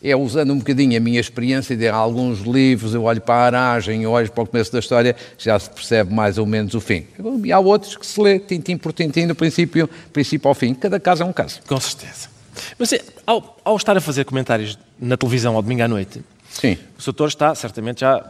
É 0.08 0.14
usando 0.14 0.52
um 0.52 0.58
bocadinho 0.58 0.96
a 0.96 1.00
minha 1.00 1.18
experiência 1.18 1.76
de 1.76 1.88
alguns 1.88 2.40
livros, 2.42 2.94
eu 2.94 3.02
olho 3.02 3.20
para 3.20 3.34
a 3.34 3.46
aragem, 3.46 4.04
eu 4.04 4.12
olho 4.12 4.30
para 4.30 4.44
o 4.44 4.46
começo 4.46 4.72
da 4.72 4.78
história, 4.78 5.16
já 5.36 5.58
se 5.58 5.68
percebe 5.68 6.14
mais 6.14 6.38
ou 6.38 6.46
menos 6.46 6.74
o 6.74 6.80
fim. 6.80 7.04
E 7.42 7.50
há 7.50 7.58
outros 7.58 7.96
que 7.96 8.06
se 8.06 8.20
lê 8.20 8.38
tintim 8.38 8.76
por 8.76 8.92
tintim, 8.92 9.26
do 9.26 9.34
princípio, 9.34 9.90
princípio 10.12 10.48
ao 10.48 10.54
fim. 10.54 10.74
Cada 10.74 11.00
caso 11.00 11.24
é 11.24 11.26
um 11.26 11.32
caso. 11.32 11.60
Com 11.66 11.80
certeza. 11.80 12.28
Mas 12.78 12.92
é, 12.92 13.02
ao, 13.26 13.58
ao 13.64 13.76
estar 13.76 13.96
a 13.96 14.00
fazer 14.00 14.24
comentários 14.24 14.78
na 14.96 15.16
televisão 15.16 15.56
ao 15.56 15.62
domingo 15.62 15.82
à 15.82 15.88
noite, 15.88 16.22
Sim. 16.50 16.78
o 16.96 17.02
doutor 17.02 17.26
está 17.26 17.52
certamente 17.56 18.02
já. 18.02 18.24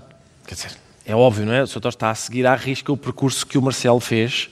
Quer 0.46 0.54
dizer, 0.54 0.70
é 1.04 1.14
óbvio, 1.14 1.44
não 1.44 1.52
é? 1.52 1.62
O 1.62 1.66
doutor 1.66 1.90
está 1.90 2.10
a 2.10 2.14
seguir 2.14 2.46
à 2.46 2.54
risca 2.54 2.90
o 2.90 2.96
percurso 2.96 3.46
que 3.46 3.58
o 3.58 3.62
Marcelo 3.62 4.00
fez 4.00 4.48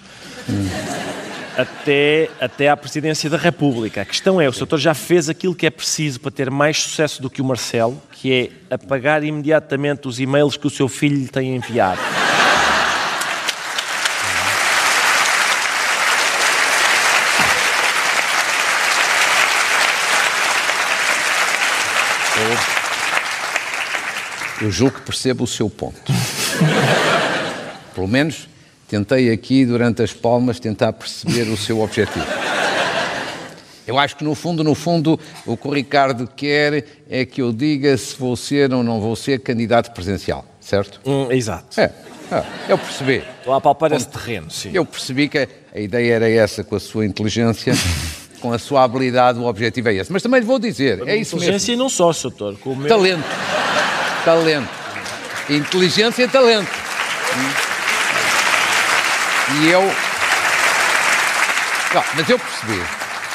até, 1.56 2.28
até 2.40 2.68
à 2.68 2.76
presidência 2.76 3.28
da 3.30 3.36
República. 3.36 4.02
A 4.02 4.04
questão 4.04 4.40
é: 4.40 4.48
o 4.48 4.52
doutor 4.52 4.78
já 4.78 4.94
fez 4.94 5.28
aquilo 5.28 5.54
que 5.54 5.66
é 5.66 5.70
preciso 5.70 6.20
para 6.20 6.30
ter 6.30 6.50
mais 6.50 6.78
sucesso 6.78 7.22
do 7.22 7.30
que 7.30 7.40
o 7.40 7.44
Marcelo, 7.44 8.00
que 8.12 8.32
é 8.70 8.74
apagar 8.74 9.22
imediatamente 9.24 10.08
os 10.08 10.20
e-mails 10.20 10.56
que 10.56 10.66
o 10.66 10.70
seu 10.70 10.88
filho 10.88 11.16
lhe 11.16 11.28
tem 11.28 11.54
enviado. 11.54 12.00
Eu 24.60 24.70
julgo 24.70 24.96
que 24.96 25.02
percebo 25.02 25.44
o 25.44 25.46
seu 25.46 25.68
ponto. 25.68 26.00
Pelo 27.94 28.08
menos 28.08 28.48
tentei 28.88 29.30
aqui, 29.30 29.64
durante 29.64 30.02
as 30.02 30.12
palmas, 30.12 30.60
tentar 30.60 30.92
perceber 30.92 31.48
o 31.50 31.56
seu 31.56 31.80
objetivo. 31.80 32.24
Eu 33.86 33.98
acho 33.98 34.16
que, 34.16 34.24
no 34.24 34.34
fundo, 34.34 34.64
no 34.64 34.74
fundo, 34.74 35.20
o 35.44 35.56
que 35.56 35.68
o 35.68 35.70
Ricardo 35.70 36.26
quer 36.34 36.86
é 37.08 37.24
que 37.24 37.42
eu 37.42 37.52
diga 37.52 37.96
se 37.96 38.16
vou 38.16 38.34
ser 38.34 38.72
ou 38.72 38.82
não 38.82 39.00
vou 39.00 39.14
ser 39.14 39.40
candidato 39.40 39.92
presencial, 39.92 40.44
certo? 40.58 41.00
Hum, 41.04 41.30
exato. 41.30 41.78
É, 41.78 41.92
é, 42.32 42.44
eu 42.68 42.78
percebi. 42.78 43.22
Estou 43.38 43.52
a 43.52 43.60
palpar 43.60 43.92
esse 43.92 44.08
terreno, 44.08 44.50
sim. 44.50 44.70
Eu 44.72 44.86
percebi 44.86 45.28
que 45.28 45.46
a 45.74 45.78
ideia 45.78 46.14
era 46.14 46.30
essa, 46.30 46.64
com 46.64 46.76
a 46.76 46.80
sua 46.80 47.04
inteligência, 47.04 47.74
com 48.40 48.52
a 48.52 48.58
sua 48.58 48.84
habilidade, 48.84 49.38
o 49.38 49.44
objetivo 49.44 49.90
é 49.90 49.96
esse. 49.96 50.10
Mas 50.10 50.22
também 50.22 50.40
lhe 50.40 50.46
vou 50.46 50.58
dizer, 50.58 51.06
é 51.06 51.16
isso 51.16 51.36
mesmo. 51.36 51.48
Inteligência 51.48 51.72
e 51.72 51.76
não 51.76 51.90
só, 51.90 52.10
doutor. 52.10 52.56
Com 52.58 52.70
o 52.70 52.76
meu... 52.76 52.88
Talento. 52.88 53.24
Talento. 54.24 54.68
Inteligência 55.50 56.22
e 56.22 56.28
talento. 56.28 56.70
E 59.52 59.68
eu. 59.68 59.82
Não, 61.94 62.04
mas 62.16 62.30
eu 62.30 62.38
percebi. 62.38 62.82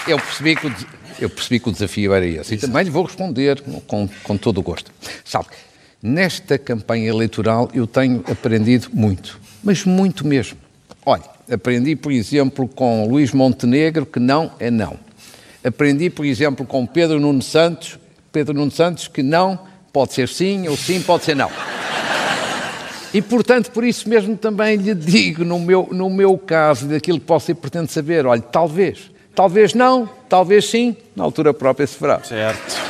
Eu 0.07 0.19
percebi 0.19 0.55
que 0.55 0.67
o, 0.67 0.75
eu 1.19 1.29
percebi 1.29 1.59
que 1.59 1.69
o 1.69 1.71
desafio 1.71 2.13
era 2.13 2.25
esse. 2.25 2.55
E 2.55 2.57
também 2.57 2.83
lhe 2.83 2.89
vou 2.89 3.03
responder 3.03 3.61
com, 3.87 4.09
com 4.23 4.37
todo 4.37 4.57
o 4.59 4.63
gosto. 4.63 4.91
Sabe, 5.23 5.47
nesta 6.01 6.57
campanha 6.57 7.09
eleitoral 7.09 7.69
eu 7.73 7.85
tenho 7.85 8.23
aprendido 8.29 8.89
muito. 8.93 9.39
Mas 9.63 9.85
muito 9.85 10.25
mesmo. 10.25 10.57
Olha, 11.05 11.23
aprendi, 11.51 11.95
por 11.95 12.11
exemplo, 12.11 12.67
com 12.67 13.07
Luís 13.07 13.31
Montenegro 13.31 14.05
que 14.05 14.19
não 14.19 14.51
é 14.59 14.71
não. 14.71 14.97
Aprendi, 15.63 16.09
por 16.09 16.25
exemplo, 16.25 16.65
com 16.65 16.85
Pedro 16.85 17.19
Nuno 17.19 17.41
Santos, 17.41 17.99
Pedro 18.31 18.53
Nuno 18.53 18.71
Santos, 18.71 19.07
que 19.07 19.21
não 19.21 19.59
pode 19.91 20.13
ser 20.13 20.29
sim 20.29 20.67
ou 20.67 20.77
sim 20.77 21.01
pode 21.01 21.25
ser 21.25 21.35
não. 21.35 21.51
E, 23.13 23.21
portanto, 23.21 23.71
por 23.71 23.83
isso 23.83 24.07
mesmo 24.07 24.37
também 24.37 24.75
lhe 24.75 24.93
digo, 24.93 25.43
no 25.43 25.59
meu, 25.59 25.89
no 25.91 26.09
meu 26.09 26.37
caso, 26.37 26.87
daquilo 26.87 27.19
que 27.19 27.27
você 27.27 27.55
pretende 27.55 27.91
saber, 27.91 28.25
olha, 28.25 28.41
talvez, 28.41 29.09
talvez 29.33 29.73
não, 29.73 30.07
talvez 30.27 30.69
sim, 30.69 30.95
na 31.15 31.23
altura 31.23 31.53
própria 31.53 31.87
se 31.87 31.99
verá. 31.99 32.19
Certo. 32.23 32.89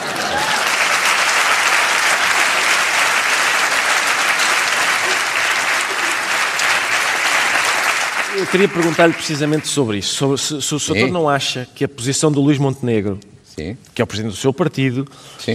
Eu 8.36 8.48
queria 8.48 8.70
perguntar-lhe 8.70 9.14
precisamente 9.14 9.68
sobre 9.68 9.98
isso. 9.98 10.16
Sobre, 10.16 10.38
se, 10.38 10.62
se 10.62 10.76
o 10.76 10.80
senhor 10.80 11.12
não 11.12 11.28
acha 11.28 11.68
que 11.76 11.84
a 11.84 11.90
posição 11.90 12.32
do 12.32 12.40
Luís 12.40 12.58
Montenegro, 12.58 13.20
Sim. 13.60 13.78
que 13.94 14.02
é 14.02 14.04
o 14.04 14.08
presidente 14.08 14.32
do 14.32 14.38
seu 14.38 14.52
partido, 14.54 15.08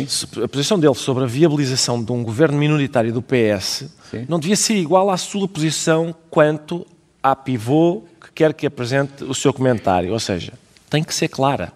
se- 0.08 0.26
a 0.42 0.48
posição 0.48 0.78
dele 0.78 0.94
sobre 0.94 1.24
a 1.24 1.26
viabilização 1.26 2.02
de 2.02 2.12
um 2.12 2.22
governo 2.22 2.56
minoritário 2.58 3.12
do 3.12 3.20
PS 3.22 3.84
não 4.28 4.38
devia 4.38 4.56
ser 4.56 4.74
igual 4.76 5.10
à 5.10 5.16
sua 5.16 5.48
posição 5.48 6.14
quanto 6.30 6.86
à 7.22 7.34
pivô 7.34 8.02
que 8.20 8.30
quer 8.34 8.52
que 8.54 8.66
apresente 8.66 9.24
o 9.24 9.34
seu 9.34 9.52
comentário. 9.52 10.12
Ou 10.12 10.20
seja, 10.20 10.52
tem 10.88 11.02
que 11.02 11.14
ser 11.14 11.28
clara. 11.28 11.72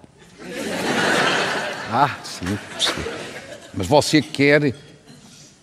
Ah, 1.91 2.17
sim, 2.23 2.45
percebi. 2.73 3.01
Mas 3.75 3.87
você 3.87 4.21
quer 4.21 4.75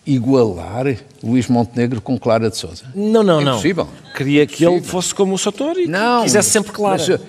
igualar 0.07 0.85
Luís 1.23 1.47
Montenegro 1.47 2.01
com 2.01 2.17
Clara 2.17 2.49
de 2.49 2.57
Souza? 2.57 2.85
Não, 2.95 3.23
não, 3.23 3.41
não. 3.41 3.53
Impossível. 3.53 3.87
Queria 4.15 4.45
que 4.47 4.63
ele 4.65 4.81
fosse 4.81 5.13
como 5.13 5.33
o 5.33 5.37
Sator 5.37 5.77
e 5.77 5.87
Não, 5.87 6.23
quisesse 6.23 6.49
sempre 6.49 6.71
clara. 6.71 6.97
mas, 6.97 7.19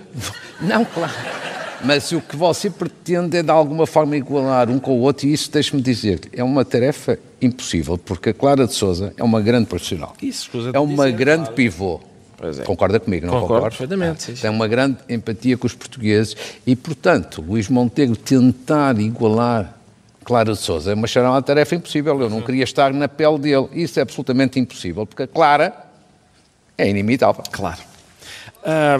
não, 0.60 0.84
claro. 0.84 1.12
Mas 1.84 2.10
o 2.12 2.20
que 2.20 2.36
você 2.36 2.70
pretende 2.70 3.36
é 3.36 3.42
de 3.42 3.50
alguma 3.50 3.86
forma 3.86 4.16
igualar 4.16 4.70
um 4.70 4.78
com 4.78 4.92
o 4.92 5.00
outro, 5.00 5.26
e 5.26 5.32
isso, 5.32 5.50
deixe-me 5.50 5.82
dizer, 5.82 6.20
é 6.32 6.42
uma 6.42 6.64
tarefa 6.64 7.18
impossível, 7.40 7.98
porque 7.98 8.30
a 8.30 8.34
Clara 8.34 8.66
de 8.66 8.74
Souza 8.74 9.12
é 9.16 9.22
uma 9.22 9.40
grande 9.40 9.66
profissional. 9.66 10.14
Isso, 10.22 10.50
é 10.72 10.78
uma 10.78 11.04
dizer, 11.04 11.16
grande 11.16 11.42
claro. 11.42 11.54
pivô. 11.54 12.00
Pois 12.36 12.58
é. 12.58 12.64
Concorda 12.64 13.00
comigo, 13.00 13.26
não 13.26 13.32
Concordo 13.32 13.54
concorda? 13.54 13.70
perfeitamente, 13.70 14.22
sim, 14.22 14.36
sim. 14.36 14.42
Tem 14.42 14.50
uma 14.50 14.68
grande 14.68 14.98
empatia 15.08 15.56
com 15.56 15.66
os 15.66 15.74
portugueses 15.74 16.36
e, 16.66 16.76
portanto, 16.76 17.42
Luís 17.46 17.68
Montenegro 17.68 18.16
tentar 18.16 18.98
igualar 19.00 19.76
Clara 20.26 20.52
de 20.52 20.58
Souza 20.58 20.90
é 20.90 20.94
uma, 20.94 21.06
será 21.06 21.30
uma 21.30 21.40
tarefa 21.40 21.76
impossível. 21.76 22.20
Eu 22.20 22.28
não 22.28 22.42
queria 22.42 22.64
estar 22.64 22.92
na 22.92 23.06
pele 23.06 23.38
dele. 23.38 23.68
Isso 23.72 24.00
é 24.00 24.02
absolutamente 24.02 24.58
impossível, 24.58 25.06
porque 25.06 25.22
a 25.22 25.26
Clara 25.28 25.72
é 26.76 26.88
inimitável. 26.88 27.44
Claro. 27.52 27.78
Ah, 28.64 28.98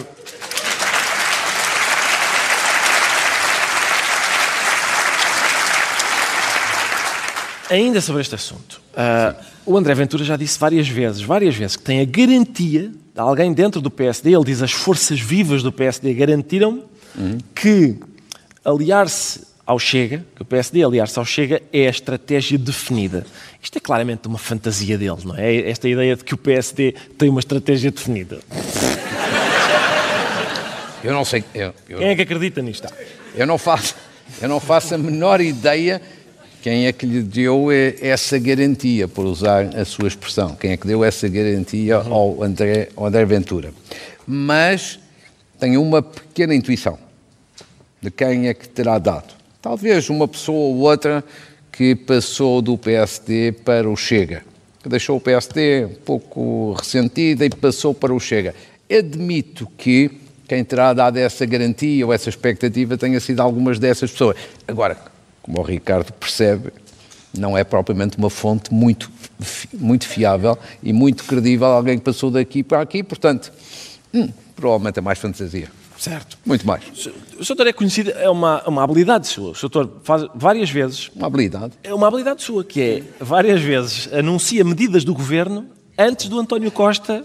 ainda 7.70 8.00
sobre 8.00 8.22
este 8.22 8.35
assunto, 8.35 8.81
ah, 8.96 9.35
o 9.64 9.76
André 9.76 9.94
Ventura 9.94 10.24
já 10.24 10.37
disse 10.37 10.59
várias 10.59 10.88
vezes, 10.88 11.22
várias 11.22 11.55
vezes, 11.55 11.76
que 11.76 11.83
tem 11.83 12.00
a 12.00 12.05
garantia 12.05 12.90
de 13.14 13.20
alguém 13.20 13.52
dentro 13.52 13.81
do 13.81 13.90
PSD, 13.90 14.35
ele 14.35 14.44
diz 14.44 14.62
as 14.62 14.72
forças 14.72 15.18
vivas 15.20 15.62
do 15.62 15.72
PSD 15.72 16.12
garantiram 16.14 16.85
que 17.55 17.96
aliar-se 18.64 19.40
ao 19.64 19.79
Chega, 19.79 20.24
que 20.37 20.42
o 20.42 20.44
PSD 20.44 20.85
aliar-se 20.85 21.18
ao 21.18 21.24
Chega 21.24 21.61
é 21.72 21.87
a 21.87 21.90
estratégia 21.90 22.57
definida. 22.59 23.24
Isto 23.62 23.79
é 23.79 23.81
claramente 23.81 24.29
uma 24.29 24.38
fantasia 24.38 24.96
dele, 24.98 25.16
não 25.24 25.35
é? 25.35 25.68
Esta 25.68 25.88
ideia 25.88 26.14
de 26.14 26.22
que 26.22 26.35
o 26.35 26.37
PSD 26.37 26.94
tem 27.18 27.29
uma 27.31 27.40
estratégia 27.40 27.90
definida. 27.90 28.38
Eu 31.02 31.12
não 31.12 31.24
sei. 31.24 31.42
Eu, 31.55 31.72
eu- 31.88 31.98
Quem 31.98 32.09
é 32.09 32.16
que 32.16 32.22
acredita 32.22 32.61
nisto? 32.62 32.87
eu 33.35 33.46
não 33.46 33.59
faço. 33.59 33.94
Eu 34.42 34.48
não 34.48 34.59
faço 34.61 34.94
a 34.94 34.98
menor 34.98 35.40
ideia 35.40 36.02
quem 36.66 36.88
é 36.88 36.92
que 36.92 37.07
lhe 37.07 37.22
deu 37.22 37.68
essa 37.70 38.37
garantia, 38.40 39.07
por 39.07 39.24
usar 39.24 39.66
a 39.76 39.85
sua 39.85 40.09
expressão. 40.09 40.57
Quem 40.57 40.72
é 40.72 40.76
que 40.76 40.85
deu 40.85 41.05
essa 41.05 41.29
garantia 41.29 41.94
ao 41.98 42.42
André, 42.42 42.88
ao 42.96 43.07
André 43.07 43.24
Ventura. 43.24 43.72
Mas 44.26 44.98
tenho 45.61 45.81
uma 45.81 46.02
pequena 46.02 46.57
intuição 46.57 46.98
de 48.02 48.11
quem 48.11 48.48
é 48.48 48.55
que 48.55 48.68
terá 48.68 48.98
dado. 48.98 49.33
Talvez 49.62 50.11
uma 50.11 50.26
pessoa 50.26 50.59
ou 50.59 50.79
outra 50.79 51.22
que 51.70 51.94
passou 51.94 52.61
do 52.61 52.76
PSD 52.76 53.52
para 53.52 53.88
o 53.88 53.96
Chega, 53.96 54.42
que 54.83 54.88
deixou 54.88 55.18
o 55.18 55.20
PSD 55.20 55.85
um 55.85 55.94
pouco 56.05 56.72
ressentida 56.72 57.46
e 57.46 57.50
passou 57.50 57.94
para 57.94 58.12
o 58.12 58.18
Chega. 58.18 58.57
Admito 58.90 59.68
que 59.79 60.11
quem 60.48 60.64
terá 60.64 60.92
dado 60.92 61.16
essa 61.16 61.46
garantia 61.46 62.05
ou 62.05 62.12
essa 62.12 62.29
expectativa 62.29 62.98
tenha 62.98 63.20
sido 63.20 63.38
algumas 63.38 63.79
dessas 63.79 64.11
pessoas. 64.11 64.37
Agora, 64.66 65.14
como 65.47 65.61
o 65.61 65.63
Ricardo 65.63 66.13
percebe, 66.13 66.73
não 67.39 67.57
é 67.57 67.65
propriamente 67.65 68.19
uma 68.19 68.29
fonte 68.29 68.75
muito, 68.75 69.11
muito 69.73 70.07
fiável 70.07 70.59
e 70.83 70.93
muito 70.93 71.25
credível 71.25 71.69
alguém 71.69 71.99
que 71.99 72.05
passou 72.05 72.31
daqui 72.31 72.63
para 72.63 72.81
aqui, 72.81 73.03
portanto, 73.03 73.53
hum, 74.13 74.29
provavelmente 74.55 74.99
é 74.99 75.03
mais 75.03 75.19
fantasia. 75.19 75.71
Certo. 75.97 76.37
Muito 76.45 76.67
mais. 76.67 76.83
O 77.39 77.45
Soutor 77.45 77.67
é 77.67 77.73
conhecido, 77.73 78.11
é 78.11 78.29
uma, 78.29 78.63
uma 78.67 78.85
habilidade 78.85 79.27
sua. 79.29 79.53
O 79.53 79.55
Soutor 79.55 79.89
faz 80.05 80.27
várias 80.35 80.69
vezes. 80.69 81.11
Uma 81.17 81.27
habilidade? 81.27 81.73
É 81.83 81.95
uma 81.95 82.07
habilidade 82.07 82.43
sua, 82.43 82.63
que 82.63 82.83
é 82.83 83.03
várias 83.19 83.63
vezes 83.63 84.13
anuncia 84.13 84.63
medidas 84.63 85.05
do 85.05 85.15
governo 85.15 85.67
antes 85.97 86.29
do 86.29 86.39
António 86.39 86.71
Costa 86.71 87.25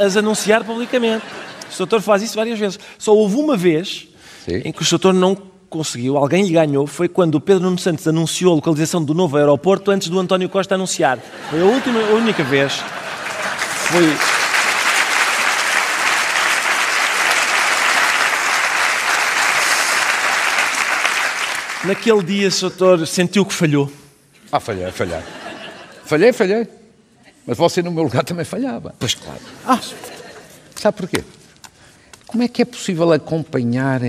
as 0.00 0.16
anunciar 0.16 0.64
publicamente. 0.64 1.24
O 1.68 1.72
Soutor 1.72 2.00
faz 2.00 2.22
isso 2.22 2.34
várias 2.34 2.58
vezes. 2.58 2.78
Só 2.98 3.14
houve 3.14 3.36
uma 3.36 3.56
vez 3.56 4.08
Sim. 4.44 4.62
em 4.64 4.72
que 4.72 4.80
o 4.80 4.84
Soutor 4.84 5.12
não 5.12 5.36
conseguiu, 5.68 6.16
alguém 6.16 6.44
lhe 6.44 6.52
ganhou, 6.52 6.86
foi 6.86 7.08
quando 7.08 7.36
o 7.36 7.40
Pedro 7.40 7.64
Nuno 7.64 7.78
Santos 7.78 8.06
anunciou 8.06 8.52
a 8.52 8.56
localização 8.56 9.04
do 9.04 9.14
novo 9.14 9.36
aeroporto 9.36 9.90
antes 9.90 10.08
do 10.08 10.18
António 10.18 10.48
Costa 10.48 10.74
anunciar. 10.74 11.18
Foi 11.50 11.60
a 11.60 11.64
última, 11.64 12.00
a 12.00 12.14
única 12.14 12.42
vez. 12.44 12.72
Foi. 12.72 14.16
Naquele 21.84 22.22
dia, 22.22 22.50
Soutor 22.50 23.06
sentiu 23.06 23.44
que 23.44 23.54
falhou. 23.54 23.90
Ah, 24.50 24.58
falhei, 24.58 24.90
falhei. 24.90 25.20
Falhei, 26.04 26.32
falhei. 26.32 26.68
Mas 27.46 27.56
você, 27.56 27.80
no 27.82 27.92
meu 27.92 28.02
lugar, 28.02 28.24
também 28.24 28.44
falhava. 28.44 28.94
Pois 28.98 29.14
claro. 29.14 29.40
Ah, 29.64 29.78
sabe 30.74 30.96
porquê? 30.96 31.22
Como 32.26 32.42
é 32.42 32.48
que 32.48 32.60
é 32.60 32.64
possível 32.64 33.12
acompanhar 33.12 34.00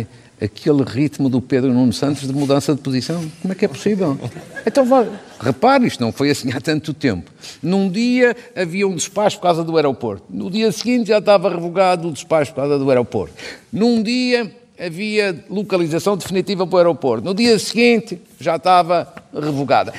aquele 0.42 0.84
ritmo 0.84 1.30
do 1.30 1.42
Pedro 1.42 1.74
Nuno 1.74 1.92
Santos 1.92 2.28
de 2.28 2.34
mudança 2.34 2.76
de 2.76 2.82
posição? 2.82 3.24
Como 3.42 3.52
é 3.52 3.56
que 3.56 3.66
é 3.66 3.68
possível? 3.68 4.18
Então, 4.66 4.86
vá, 4.86 5.06
repare, 5.40 5.88
isto 5.88 6.02
não 6.02 6.12
foi 6.12 6.30
assim 6.30 6.52
há 6.52 6.62
tanto 6.62 6.94
tempo. 6.94 7.32
Num 7.62 7.90
dia 7.90 8.36
havia 8.56 8.88
um 8.88 8.96
despacho 8.96 9.38
por 9.38 9.44
causa 9.44 9.64
do 9.64 9.76
aeroporto. 9.76 10.24
No 10.30 10.50
dia 10.50 10.72
seguinte 10.72 11.08
já 11.08 11.18
estava 11.18 11.50
revogado 11.50 12.08
o 12.08 12.12
despacho 12.12 12.52
por 12.52 12.62
causa 12.62 12.78
do 12.78 12.90
aeroporto. 12.90 13.34
Num 13.72 14.04
dia 14.04 14.52
havia 14.80 15.44
localização 15.50 16.16
definitiva 16.16 16.68
para 16.68 16.76
o 16.76 16.78
aeroporto. 16.78 17.26
No 17.26 17.34
dia 17.34 17.58
seguinte 17.58 18.22
já 18.40 18.58
estava 18.58 19.12
revogada. 19.34 19.94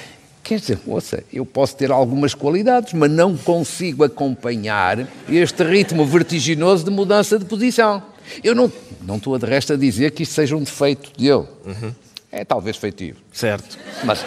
Quer 0.49 0.61
dizer, 0.61 0.79
ouça, 0.87 1.23
eu 1.31 1.45
posso 1.45 1.77
ter 1.77 1.91
algumas 1.91 2.33
qualidades, 2.33 2.95
mas 2.95 3.11
não 3.11 3.37
consigo 3.37 4.03
acompanhar 4.03 5.07
este 5.29 5.63
ritmo 5.63 6.07
vertiginoso 6.07 6.85
de 6.85 6.91
mudança 6.91 7.39
de 7.39 7.45
posição. 7.45 8.03
Eu 8.43 8.55
não, 8.55 8.71
não 9.03 9.17
estou 9.17 9.39
de 9.39 9.47
resto 9.47 9.73
a 9.73 9.77
dizer 9.77 10.11
que 10.13 10.23
isto 10.23 10.35
seja 10.35 10.57
um 10.57 10.63
defeito 10.63 11.11
dele. 11.19 11.47
Uhum. 11.65 11.95
É 12.31 12.45
talvez 12.45 12.77
feitivo. 12.77 13.19
Certo. 13.33 13.79
Mas, 14.05 14.25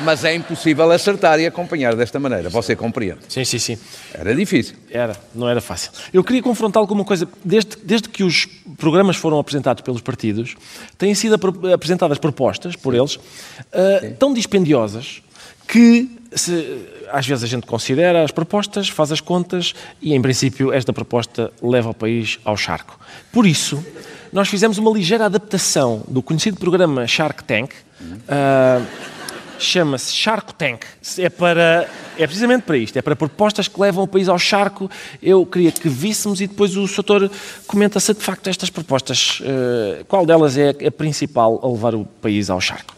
mas 0.00 0.24
é 0.24 0.34
impossível 0.34 0.90
acertar 0.90 1.38
e 1.38 1.46
acompanhar 1.46 1.94
desta 1.94 2.18
maneira. 2.18 2.48
Você 2.48 2.74
compreende? 2.74 3.20
Sim, 3.28 3.44
sim, 3.44 3.58
sim. 3.58 3.78
Era 4.14 4.34
difícil. 4.34 4.76
Era, 4.90 5.14
não 5.34 5.48
era 5.48 5.60
fácil. 5.60 5.92
Eu 6.12 6.24
queria 6.24 6.42
confrontá-lo 6.42 6.86
com 6.86 6.94
uma 6.94 7.04
coisa. 7.04 7.28
Desde, 7.44 7.76
desde 7.84 8.08
que 8.08 8.24
os 8.24 8.46
programas 8.78 9.16
foram 9.16 9.38
apresentados 9.38 9.82
pelos 9.82 10.00
partidos, 10.00 10.56
têm 10.96 11.14
sido 11.14 11.34
ap 11.34 11.44
apresentadas 11.74 12.18
propostas 12.18 12.74
por 12.74 12.94
eles 12.94 13.16
uh, 13.16 14.14
tão 14.18 14.32
dispendiosas 14.32 15.22
que 15.68 16.10
se, 16.34 16.86
às 17.12 17.26
vezes 17.26 17.44
a 17.44 17.46
gente 17.46 17.66
considera 17.66 18.24
as 18.24 18.30
propostas, 18.30 18.88
faz 18.88 19.12
as 19.12 19.20
contas 19.20 19.74
e, 20.00 20.14
em 20.14 20.22
princípio, 20.22 20.72
esta 20.72 20.92
proposta 20.92 21.52
leva 21.62 21.90
o 21.90 21.94
país 21.94 22.38
ao 22.44 22.56
charco. 22.56 22.98
Por 23.30 23.46
isso, 23.46 23.84
nós 24.32 24.48
fizemos 24.48 24.78
uma 24.78 24.90
ligeira 24.90 25.26
adaptação 25.26 26.02
do 26.08 26.22
conhecido 26.22 26.56
programa 26.56 27.06
Shark 27.06 27.44
Tank. 27.44 27.72
Uh, 28.00 29.12
Chama-se 29.58 30.12
Shark 30.12 30.54
Tank. 30.54 30.84
É, 31.18 31.30
para, 31.30 31.88
é 32.18 32.26
precisamente 32.26 32.62
para 32.62 32.76
isto, 32.76 32.96
é 32.96 33.02
para 33.02 33.14
propostas 33.14 33.68
que 33.68 33.80
levam 33.80 34.02
o 34.02 34.08
país 34.08 34.28
ao 34.28 34.38
charco. 34.38 34.90
Eu 35.22 35.46
queria 35.46 35.70
que 35.70 35.88
víssemos 35.88 36.40
e 36.40 36.48
depois 36.48 36.76
o 36.76 36.88
Soutor 36.88 37.30
comenta 37.66 38.00
se 38.00 38.12
de 38.12 38.20
facto 38.20 38.48
estas 38.48 38.70
propostas, 38.70 39.40
uh, 39.40 40.04
qual 40.06 40.26
delas 40.26 40.58
é 40.58 40.70
a 40.70 40.90
principal 40.90 41.60
a 41.62 41.68
levar 41.68 41.94
o 41.94 42.04
país 42.04 42.50
ao 42.50 42.60
charco. 42.60 42.92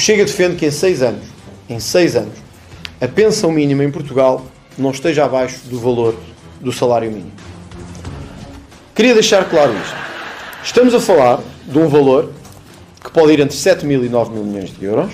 Chega 0.00 0.24
defende 0.24 0.56
que 0.56 0.64
em 0.64 0.70
seis 0.70 1.02
anos, 1.02 1.26
em 1.68 1.78
seis 1.78 2.16
anos, 2.16 2.32
a 3.02 3.06
pensão 3.06 3.52
mínima 3.52 3.84
em 3.84 3.90
Portugal 3.90 4.46
não 4.78 4.92
esteja 4.92 5.26
abaixo 5.26 5.58
do 5.66 5.78
valor 5.78 6.16
do 6.58 6.72
salário 6.72 7.10
mínimo. 7.10 7.32
Queria 8.94 9.12
deixar 9.12 9.44
claro 9.44 9.74
isto. 9.74 9.96
Estamos 10.64 10.94
a 10.94 11.00
falar 11.00 11.40
de 11.66 11.78
um 11.78 11.86
valor 11.86 12.32
que 13.04 13.10
pode 13.10 13.30
ir 13.34 13.40
entre 13.40 13.54
7 13.54 13.84
mil 13.84 14.02
e 14.02 14.08
9 14.08 14.32
mil 14.32 14.42
milhões 14.42 14.74
de 14.74 14.82
euros, 14.82 15.12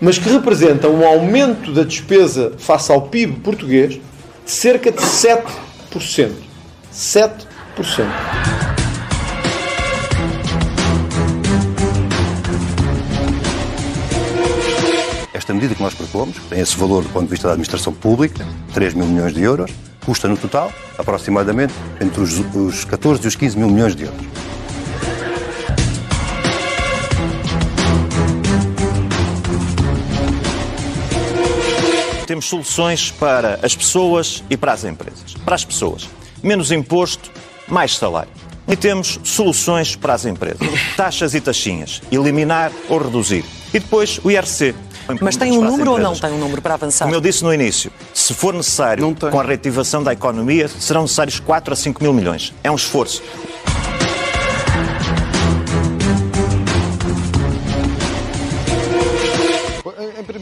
mas 0.00 0.18
que 0.18 0.30
representa 0.30 0.88
um 0.88 1.06
aumento 1.06 1.70
da 1.70 1.82
despesa 1.82 2.54
face 2.56 2.90
ao 2.90 3.02
PIB 3.02 3.40
português 3.40 4.00
de 4.46 4.50
cerca 4.50 4.90
de 4.90 4.96
7%. 4.96 6.32
7%. 6.90 8.55
Esta 15.46 15.54
medida 15.54 15.76
que 15.76 15.80
nós 15.80 15.94
propomos, 15.94 16.36
tem 16.50 16.58
esse 16.58 16.76
valor 16.76 17.04
do 17.04 17.08
ponto 17.10 17.26
de 17.26 17.30
vista 17.30 17.46
da 17.46 17.52
administração 17.52 17.92
pública, 17.92 18.44
3 18.74 18.94
mil 18.94 19.06
milhões 19.06 19.32
de 19.32 19.42
euros, 19.42 19.70
custa 20.04 20.26
no 20.26 20.36
total 20.36 20.72
aproximadamente 20.98 21.72
entre 22.00 22.20
os, 22.20 22.40
os 22.52 22.84
14 22.84 23.22
e 23.22 23.28
os 23.28 23.36
15 23.36 23.56
mil 23.56 23.68
milhões 23.68 23.94
de 23.94 24.06
euros. 24.06 24.26
Temos 32.26 32.46
soluções 32.46 33.12
para 33.12 33.60
as 33.62 33.76
pessoas 33.76 34.42
e 34.50 34.56
para 34.56 34.72
as 34.72 34.82
empresas. 34.82 35.34
Para 35.44 35.54
as 35.54 35.64
pessoas, 35.64 36.08
menos 36.42 36.72
imposto, 36.72 37.30
mais 37.68 37.96
salário. 37.96 38.32
E 38.66 38.74
temos 38.74 39.20
soluções 39.22 39.94
para 39.94 40.14
as 40.14 40.26
empresas. 40.26 40.68
Taxas 40.96 41.34
e 41.34 41.40
taxinhas. 41.40 42.02
Eliminar 42.10 42.72
ou 42.88 42.98
reduzir. 42.98 43.44
E 43.72 43.78
depois 43.78 44.18
o 44.24 44.30
IRC. 44.32 44.74
Mas 45.20 45.36
tem 45.36 45.56
um 45.56 45.62
número 45.62 45.92
ou 45.92 45.98
não 45.98 46.14
tem 46.14 46.32
um 46.32 46.38
número 46.38 46.60
para 46.60 46.74
avançar? 46.74 47.04
Como 47.04 47.14
eu 47.16 47.20
disse 47.20 47.42
no 47.42 47.52
início, 47.52 47.90
se 48.12 48.34
for 48.34 48.52
necessário, 48.54 49.14
com 49.14 49.40
a 49.40 49.42
reativação 49.42 50.02
da 50.02 50.12
economia, 50.12 50.68
serão 50.68 51.02
necessários 51.02 51.38
4 51.40 51.72
a 51.72 51.76
5 51.76 52.02
mil 52.02 52.12
milhões. 52.12 52.52
É 52.62 52.70
um 52.70 52.74
esforço. 52.74 53.22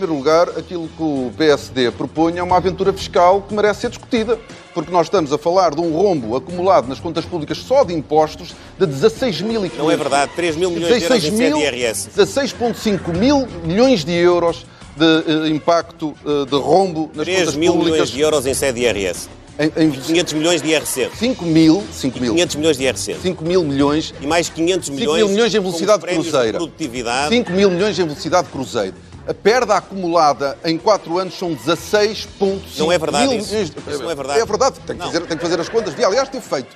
Primeiro 0.05 0.15
lugar, 0.15 0.49
aquilo 0.51 0.89
que 0.89 1.03
o 1.03 1.33
PSD 1.37 1.91
propõe 1.91 2.37
é 2.37 2.43
uma 2.43 2.57
aventura 2.57 2.93
fiscal 2.93 3.43
que 3.43 3.55
merece 3.55 3.83
ser 3.83 3.89
discutida, 3.91 4.39
porque 4.75 4.93
nós 4.93 5.07
estamos 5.07 5.33
a 5.33 5.39
falar 5.39 5.75
de 5.75 5.81
um 5.81 5.93
rombo 5.93 6.37
acumulado 6.37 6.89
nas 6.89 7.01
contas 7.01 7.25
públicas 7.25 7.59
só 7.59 7.85
de 7.85 7.95
impostos 7.95 8.55
de 8.79 8.87
16 8.87 9.41
mil 9.41 9.65
e 9.65 9.73
Não 9.77 9.91
é 9.91 9.97
verdade, 9.97 10.33
3 10.37 10.57
mil 10.57 10.71
milhões 10.71 10.99
de 10.99 11.05
euros 11.05 11.25
em 11.25 11.37
CDRS. 11.37 12.09
16,5 12.17 13.17
mil 13.17 13.49
milhões 13.65 14.05
de 14.05 14.13
euros 14.13 14.67
de 14.97 15.05
uh, 15.05 15.47
impacto 15.49 16.15
uh, 16.25 16.47
de 16.47 16.57
rombo 16.57 17.11
nas 17.15 17.25
3 17.25 17.39
contas 17.41 17.57
mil 17.57 17.73
públicas. 17.73 17.93
milhões 17.93 18.11
de 18.11 18.21
euros 18.21 18.47
em 18.47 18.55
CDRS. 18.55 19.29
Em, 19.59 19.85
em... 19.85 19.91
500 19.91 20.33
milhões 20.35 20.63
de 20.63 20.69
IRC. 20.69 21.11
5 21.17 21.45
mil, 21.45 21.83
5 21.93 22.21
mil. 22.21 22.33
500 22.35 22.57
milhões 22.57 22.77
de 22.77 22.85
IRC. 22.85 23.17
5 23.23 23.45
mil 23.45 23.65
milhões. 23.65 24.15
E 24.21 24.27
mais 24.27 24.49
500 24.49 24.91
milhões, 24.91 25.07
5 25.07 25.17
mil 25.17 25.29
milhões 25.29 25.55
em 25.55 25.61
velocidade 25.61 26.07
cruzeira. 26.07 26.47
De 26.47 26.53
produtividade. 26.59 27.35
5 27.35 27.53
mil 27.53 27.71
milhões 27.71 27.99
em 27.99 28.05
velocidade 28.05 28.49
cruzeiro. 28.49 28.95
A 29.27 29.33
perda 29.33 29.77
acumulada 29.77 30.59
em 30.65 30.77
4 30.77 31.19
anos 31.19 31.39
são 31.39 31.55
16,5 31.57 32.61
Não 32.79 32.93
é 32.93 32.99
verdade 32.99 33.27
mil 33.29 33.39
isso. 33.39 33.57
Isso 33.57 34.03
não 34.03 34.11
é 34.11 34.15
verdade. 34.15 34.41
É 34.41 34.45
verdade, 34.45 34.81
tem 34.81 34.97
que, 34.97 35.03
Não. 35.03 35.07
fazer, 35.07 35.27
tem 35.27 35.37
que 35.39 35.43
fazer 35.43 35.61
as 35.61 35.69
contas. 35.69 35.99
E, 35.99 36.05
aliás, 36.05 36.29
teve 36.29 36.47
feito. 36.47 36.75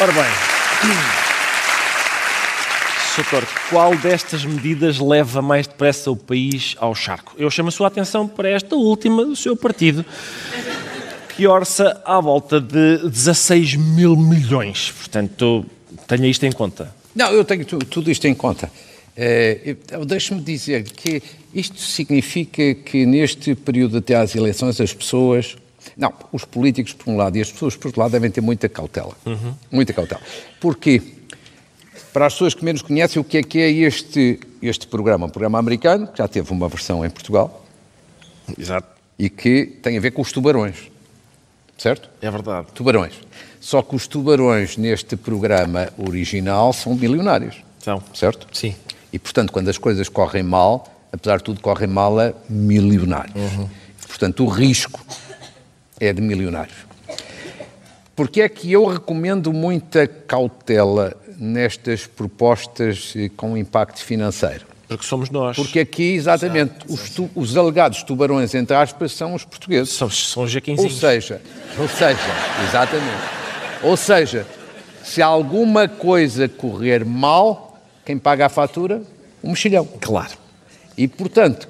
Ora 0.00 0.12
bem. 0.12 0.24
Soutor, 3.14 3.44
qual 3.70 3.96
destas 3.96 4.44
medidas 4.44 4.98
leva 4.98 5.40
mais 5.40 5.66
depressa 5.66 6.10
o 6.10 6.16
país 6.16 6.76
ao 6.78 6.94
charco? 6.94 7.32
Eu 7.38 7.50
chamo 7.50 7.70
a 7.70 7.72
sua 7.72 7.86
atenção 7.88 8.28
para 8.28 8.50
esta 8.50 8.76
última 8.76 9.24
do 9.24 9.34
seu 9.34 9.56
partido, 9.56 10.04
que 11.36 11.46
orça 11.46 12.00
à 12.04 12.20
volta 12.20 12.60
de 12.60 13.08
16 13.08 13.74
mil 13.76 14.16
milhões. 14.16 14.90
Portanto, 14.92 15.66
tenha 16.06 16.26
isto 16.28 16.44
em 16.46 16.52
conta. 16.52 16.94
Não, 17.14 17.30
eu 17.30 17.44
tenho 17.44 17.64
tu- 17.64 17.78
tudo 17.78 18.10
isto 18.10 18.26
em 18.26 18.34
conta. 18.34 18.70
Eh, 19.16 19.76
eu- 19.90 20.04
Deixe-me 20.04 20.40
dizer 20.40 20.84
que 20.84 21.22
isto 21.54 21.80
significa 21.80 22.74
que 22.74 23.06
neste 23.06 23.54
período 23.54 23.98
até 23.98 24.14
às 24.14 24.34
eleições 24.34 24.80
as 24.80 24.92
pessoas. 24.92 25.56
Não, 25.96 26.12
os 26.32 26.44
políticos 26.44 26.92
por 26.92 27.10
um 27.10 27.16
lado 27.16 27.36
e 27.36 27.40
as 27.40 27.50
pessoas 27.50 27.76
por 27.76 27.88
outro 27.88 28.00
lado 28.00 28.12
devem 28.12 28.30
ter 28.30 28.40
muita 28.40 28.68
cautela. 28.68 29.14
Muita 29.70 29.92
cautela. 29.92 30.20
Porquê? 30.60 31.00
Para 32.12 32.26
as 32.26 32.32
pessoas 32.34 32.54
que 32.54 32.64
menos 32.64 32.82
conhecem, 32.82 33.20
o 33.20 33.24
que 33.24 33.38
é 33.38 33.42
que 33.42 33.58
é 33.58 33.70
este, 33.70 34.40
este 34.62 34.86
programa? 34.86 35.26
Um 35.26 35.30
programa 35.30 35.58
americano, 35.58 36.06
que 36.06 36.18
já 36.18 36.26
teve 36.28 36.50
uma 36.50 36.68
versão 36.68 37.04
em 37.04 37.10
Portugal. 37.10 37.64
Exato. 38.58 38.88
E 39.18 39.28
que 39.30 39.66
tem 39.82 39.96
a 39.96 40.00
ver 40.00 40.10
com 40.12 40.22
os 40.22 40.32
tubarões. 40.32 40.76
Certo? 41.76 42.08
É 42.20 42.30
verdade. 42.30 42.68
Tubarões. 42.74 43.14
Só 43.60 43.82
que 43.82 43.94
os 43.94 44.06
tubarões 44.06 44.76
neste 44.76 45.16
programa 45.16 45.88
original 45.98 46.72
são 46.72 46.94
milionários. 46.94 47.56
São. 47.78 48.02
Certo? 48.14 48.46
Sim. 48.52 48.74
E, 49.12 49.18
portanto, 49.18 49.52
quando 49.52 49.68
as 49.68 49.78
coisas 49.78 50.08
correm 50.08 50.42
mal, 50.42 50.86
apesar 51.12 51.38
de 51.38 51.44
tudo, 51.44 51.60
correm 51.60 51.88
mal 51.88 52.18
a 52.18 52.32
milionários. 52.48 53.34
Portanto, 54.06 54.44
o 54.44 54.48
risco 54.48 55.04
é 56.00 56.12
de 56.12 56.20
milionários. 56.20 56.76
Porque 58.14 58.40
é 58.40 58.48
que 58.48 58.72
eu 58.72 58.86
recomendo 58.86 59.52
muita 59.52 60.06
cautela 60.06 61.14
nestas 61.38 62.06
propostas 62.06 63.12
eh, 63.14 63.28
com 63.36 63.56
impacto 63.56 64.02
financeiro? 64.02 64.66
Porque 64.88 65.04
somos 65.04 65.30
nós. 65.30 65.56
Porque 65.56 65.80
aqui, 65.80 66.14
exatamente, 66.14 66.74
os, 66.88 67.10
tu- 67.10 67.28
os 67.34 67.56
alegados 67.56 68.02
tubarões, 68.04 68.54
entre 68.54 68.76
aspas, 68.76 69.12
são 69.12 69.34
os 69.34 69.44
portugueses. 69.44 69.92
São, 69.92 70.08
são 70.08 70.42
os 70.44 70.48
Ou 70.48 70.48
jaquinzinhos. 70.48 70.98
seja, 70.98 71.40
ou 71.78 71.88
seja, 71.88 72.20
exatamente. 72.68 73.22
Ou 73.82 73.96
seja, 73.96 74.46
se 75.02 75.20
alguma 75.20 75.88
coisa 75.88 76.48
correr 76.48 77.04
mal, 77.04 77.80
quem 78.04 78.16
paga 78.16 78.46
a 78.46 78.48
fatura? 78.48 79.02
O 79.42 79.48
mexilhão. 79.50 79.86
Claro. 80.00 80.34
E, 80.96 81.08
portanto, 81.08 81.68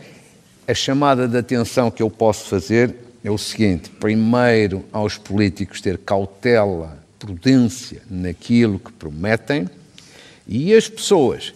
a 0.69 0.75
chamada 0.75 1.27
de 1.27 1.39
atenção 1.39 1.91
que 1.91 2.03
eu 2.03 2.11
posso 2.11 2.45
fazer 2.49 2.95
é 3.25 3.31
o 3.31 3.39
seguinte: 3.39 3.89
primeiro, 3.89 4.85
aos 4.93 5.17
políticos 5.17 5.81
ter 5.81 5.97
cautela, 5.99 6.99
prudência 7.19 8.03
naquilo 8.11 8.79
que 8.79 8.93
prometem, 8.93 9.69
e 10.47 10.75
as 10.75 10.87
pessoas 10.87 11.55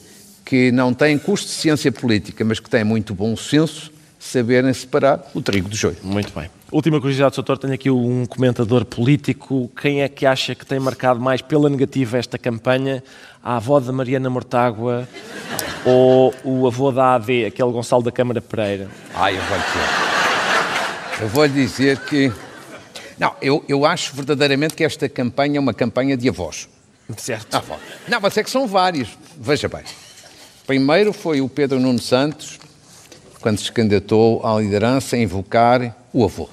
que 0.50 0.72
não 0.72 0.92
têm 0.92 1.16
custo 1.16 1.46
de 1.46 1.52
ciência 1.52 1.92
política, 1.92 2.44
mas 2.44 2.58
que 2.58 2.68
têm 2.68 2.82
muito 2.82 3.14
bom 3.14 3.36
senso, 3.36 3.88
saberem 4.18 4.72
separar 4.74 5.24
o 5.32 5.40
trigo 5.40 5.68
do 5.68 5.76
joio. 5.76 5.96
Muito 6.02 6.32
bem. 6.36 6.50
Última 6.72 7.00
curiosidade, 7.00 7.36
doutor, 7.36 7.56
tenho 7.56 7.72
aqui 7.72 7.88
um 7.88 8.26
comentador 8.26 8.84
político. 8.84 9.70
Quem 9.80 10.02
é 10.02 10.08
que 10.08 10.26
acha 10.26 10.56
que 10.56 10.66
tem 10.66 10.80
marcado 10.80 11.20
mais 11.20 11.40
pela 11.40 11.70
negativa 11.70 12.18
esta 12.18 12.36
campanha? 12.36 13.00
A 13.40 13.58
avó 13.58 13.78
da 13.78 13.92
Mariana 13.92 14.28
Mortágua 14.28 15.08
ou 15.84 16.34
o 16.42 16.66
avô 16.66 16.90
da 16.90 17.14
AD, 17.14 17.44
aquele 17.44 17.70
Gonçalo 17.70 18.02
da 18.02 18.10
Câmara 18.10 18.40
Pereira? 18.40 18.88
Ah, 19.14 19.32
eu 19.32 19.40
vou 19.40 19.56
dizer. 19.56 21.22
Eu 21.22 21.28
vou 21.28 21.44
lhe 21.44 21.52
dizer 21.52 21.98
que. 22.00 22.32
Não, 23.20 23.36
eu, 23.40 23.64
eu 23.68 23.86
acho 23.86 24.16
verdadeiramente 24.16 24.74
que 24.74 24.82
esta 24.82 25.08
campanha 25.08 25.58
é 25.58 25.60
uma 25.60 25.72
campanha 25.72 26.16
de 26.16 26.28
avós. 26.28 26.68
Certo. 27.16 27.54
Avó. 27.54 27.78
Não, 28.08 28.20
mas 28.20 28.36
é 28.36 28.42
que 28.42 28.50
são 28.50 28.66
vários. 28.66 29.16
Veja 29.38 29.68
bem. 29.68 29.84
Primeiro 30.70 31.12
foi 31.12 31.40
o 31.40 31.48
Pedro 31.48 31.80
Nuno 31.80 31.98
Santos, 31.98 32.60
quando 33.40 33.58
se 33.58 33.72
candidatou 33.72 34.46
à 34.46 34.56
liderança, 34.60 35.16
a 35.16 35.18
invocar 35.18 35.96
o 36.12 36.24
avô. 36.24 36.48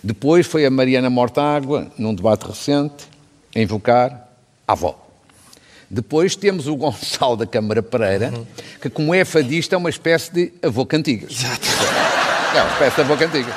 Depois 0.00 0.46
foi 0.46 0.64
a 0.64 0.70
Mariana 0.70 1.10
Mortágua, 1.10 1.90
num 1.98 2.14
debate 2.14 2.46
recente, 2.46 3.08
a 3.52 3.58
invocar 3.58 4.28
a 4.68 4.72
avó. 4.72 4.96
Depois 5.90 6.36
temos 6.36 6.68
o 6.68 6.76
Gonçalo 6.78 7.36
da 7.36 7.44
Câmara 7.44 7.82
Pereira, 7.82 8.32
que, 8.80 8.88
como 8.88 9.12
é 9.12 9.24
fadista, 9.24 9.74
é 9.74 9.76
uma 9.76 9.90
espécie 9.90 10.32
de 10.32 10.52
avô 10.62 10.86
cantiga. 10.86 11.26
Exato. 11.28 11.66
É 12.54 12.62
uma 12.62 12.72
espécie 12.74 12.94
de 12.94 13.02
avô 13.02 13.16
cantiga. 13.16 13.52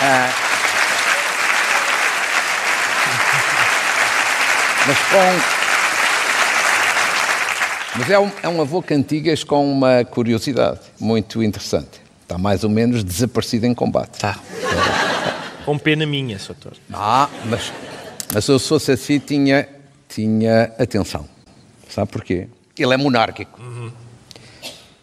Ah, 0.00 0.32
mas 4.86 4.98
com. 4.98 5.59
Mas 7.96 8.08
é 8.08 8.18
um, 8.18 8.30
é 8.42 8.48
um 8.48 8.60
avô 8.60 8.80
cantigas 8.80 9.42
com 9.42 9.70
uma 9.70 10.04
curiosidade 10.04 10.80
muito 10.98 11.42
interessante. 11.42 12.00
Está 12.22 12.38
mais 12.38 12.62
ou 12.62 12.70
menos 12.70 13.02
desaparecido 13.02 13.66
em 13.66 13.74
combate. 13.74 14.14
Está. 14.14 14.38
Com 15.64 15.76
pena 15.76 16.06
minha, 16.06 16.38
doutor. 16.38 16.74
Ah, 16.92 17.28
mas, 17.46 17.72
mas 18.32 18.44
se 18.44 18.52
eu 18.52 18.58
fosse 18.60 18.92
assim, 18.92 19.18
tinha, 19.18 19.68
tinha 20.08 20.72
atenção. 20.78 21.28
Sabe 21.88 22.10
porquê? 22.12 22.46
Ele 22.78 22.94
é 22.94 22.96
monárquico. 22.96 23.60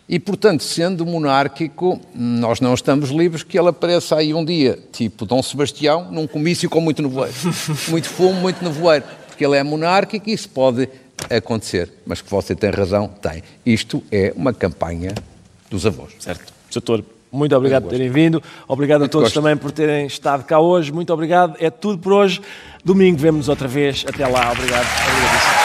E, 0.07 0.17
portanto, 0.17 0.63
sendo 0.63 1.05
monárquico, 1.05 1.99
nós 2.15 2.61
não 2.61 2.73
estamos 2.73 3.09
livres 3.09 3.43
que 3.43 3.59
ele 3.59 3.67
apareça 3.67 4.15
aí 4.15 4.33
um 4.33 4.45
dia, 4.45 4.79
tipo 4.93 5.25
Dom 5.25 5.43
Sebastião, 5.43 6.09
num 6.09 6.25
comício 6.25 6.69
com 6.69 6.79
muito 6.79 7.01
nevoeiro. 7.01 7.35
muito 7.89 8.07
fumo, 8.07 8.39
muito 8.39 8.63
nevoeiro. 8.63 9.03
Porque 9.27 9.45
ele 9.45 9.57
é 9.57 9.63
monárquico 9.63 10.29
e 10.29 10.33
isso 10.33 10.47
pode 10.47 10.87
acontecer. 11.29 11.91
Mas 12.05 12.21
que 12.21 12.29
você 12.29 12.55
tem 12.55 12.69
razão, 12.69 13.07
tem. 13.07 13.43
Isto 13.65 14.03
é 14.11 14.33
uma 14.35 14.53
campanha 14.53 15.13
dos 15.69 15.85
avós. 15.85 16.13
Certo. 16.19 16.53
Doutor, 16.71 17.03
muito 17.31 17.55
obrigado 17.55 17.83
por 17.83 17.89
terem 17.89 18.09
vindo. 18.09 18.41
Obrigado 18.67 19.03
a 19.03 19.07
todos 19.07 19.27
gosto. 19.27 19.41
também 19.41 19.57
por 19.57 19.71
terem 19.71 20.07
estado 20.07 20.43
cá 20.43 20.59
hoje. 20.59 20.91
Muito 20.91 21.13
obrigado. 21.13 21.55
É 21.59 21.69
tudo 21.69 21.97
por 21.97 22.13
hoje. 22.13 22.41
Domingo 22.83 23.17
vemos 23.17 23.49
outra 23.49 23.67
vez. 23.67 24.05
Até 24.07 24.25
lá. 24.25 24.51
Obrigado. 24.51 24.85
Obrigadíssimo. 24.85 25.56